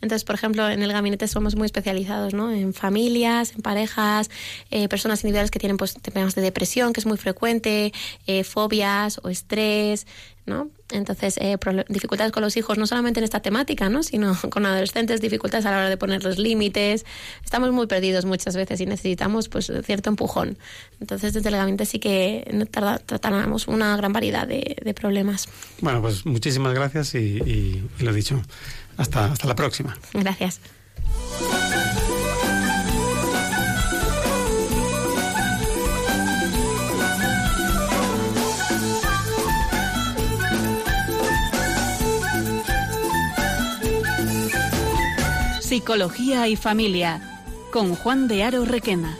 [0.00, 2.50] Entonces, por ejemplo, en el gabinete somos muy especializados, ¿no?
[2.52, 4.30] En familias, en parejas,
[4.70, 7.92] eh, personas individuales que tienen pues, temas de depresión, que es muy frecuente,
[8.26, 10.06] eh, fobias o estrés,
[10.46, 10.68] ¿no?
[10.90, 11.58] Entonces, eh,
[11.88, 14.02] dificultades con los hijos, no solamente en esta temática, ¿no?
[14.02, 17.04] Sino con adolescentes, dificultades a la hora de poner los límites.
[17.44, 20.56] Estamos muy perdidos muchas veces y necesitamos, pues, cierto empujón.
[21.00, 22.66] Entonces, desde el gabinete sí que
[23.06, 25.48] tratamos una gran variedad de, de problemas.
[25.80, 28.40] Bueno, pues muchísimas gracias y, y- y lo dicho,
[28.96, 29.96] hasta, hasta la próxima.
[30.14, 30.60] Gracias.
[45.68, 47.20] Psicología y familia
[47.70, 49.18] con Juan de Aro Requena.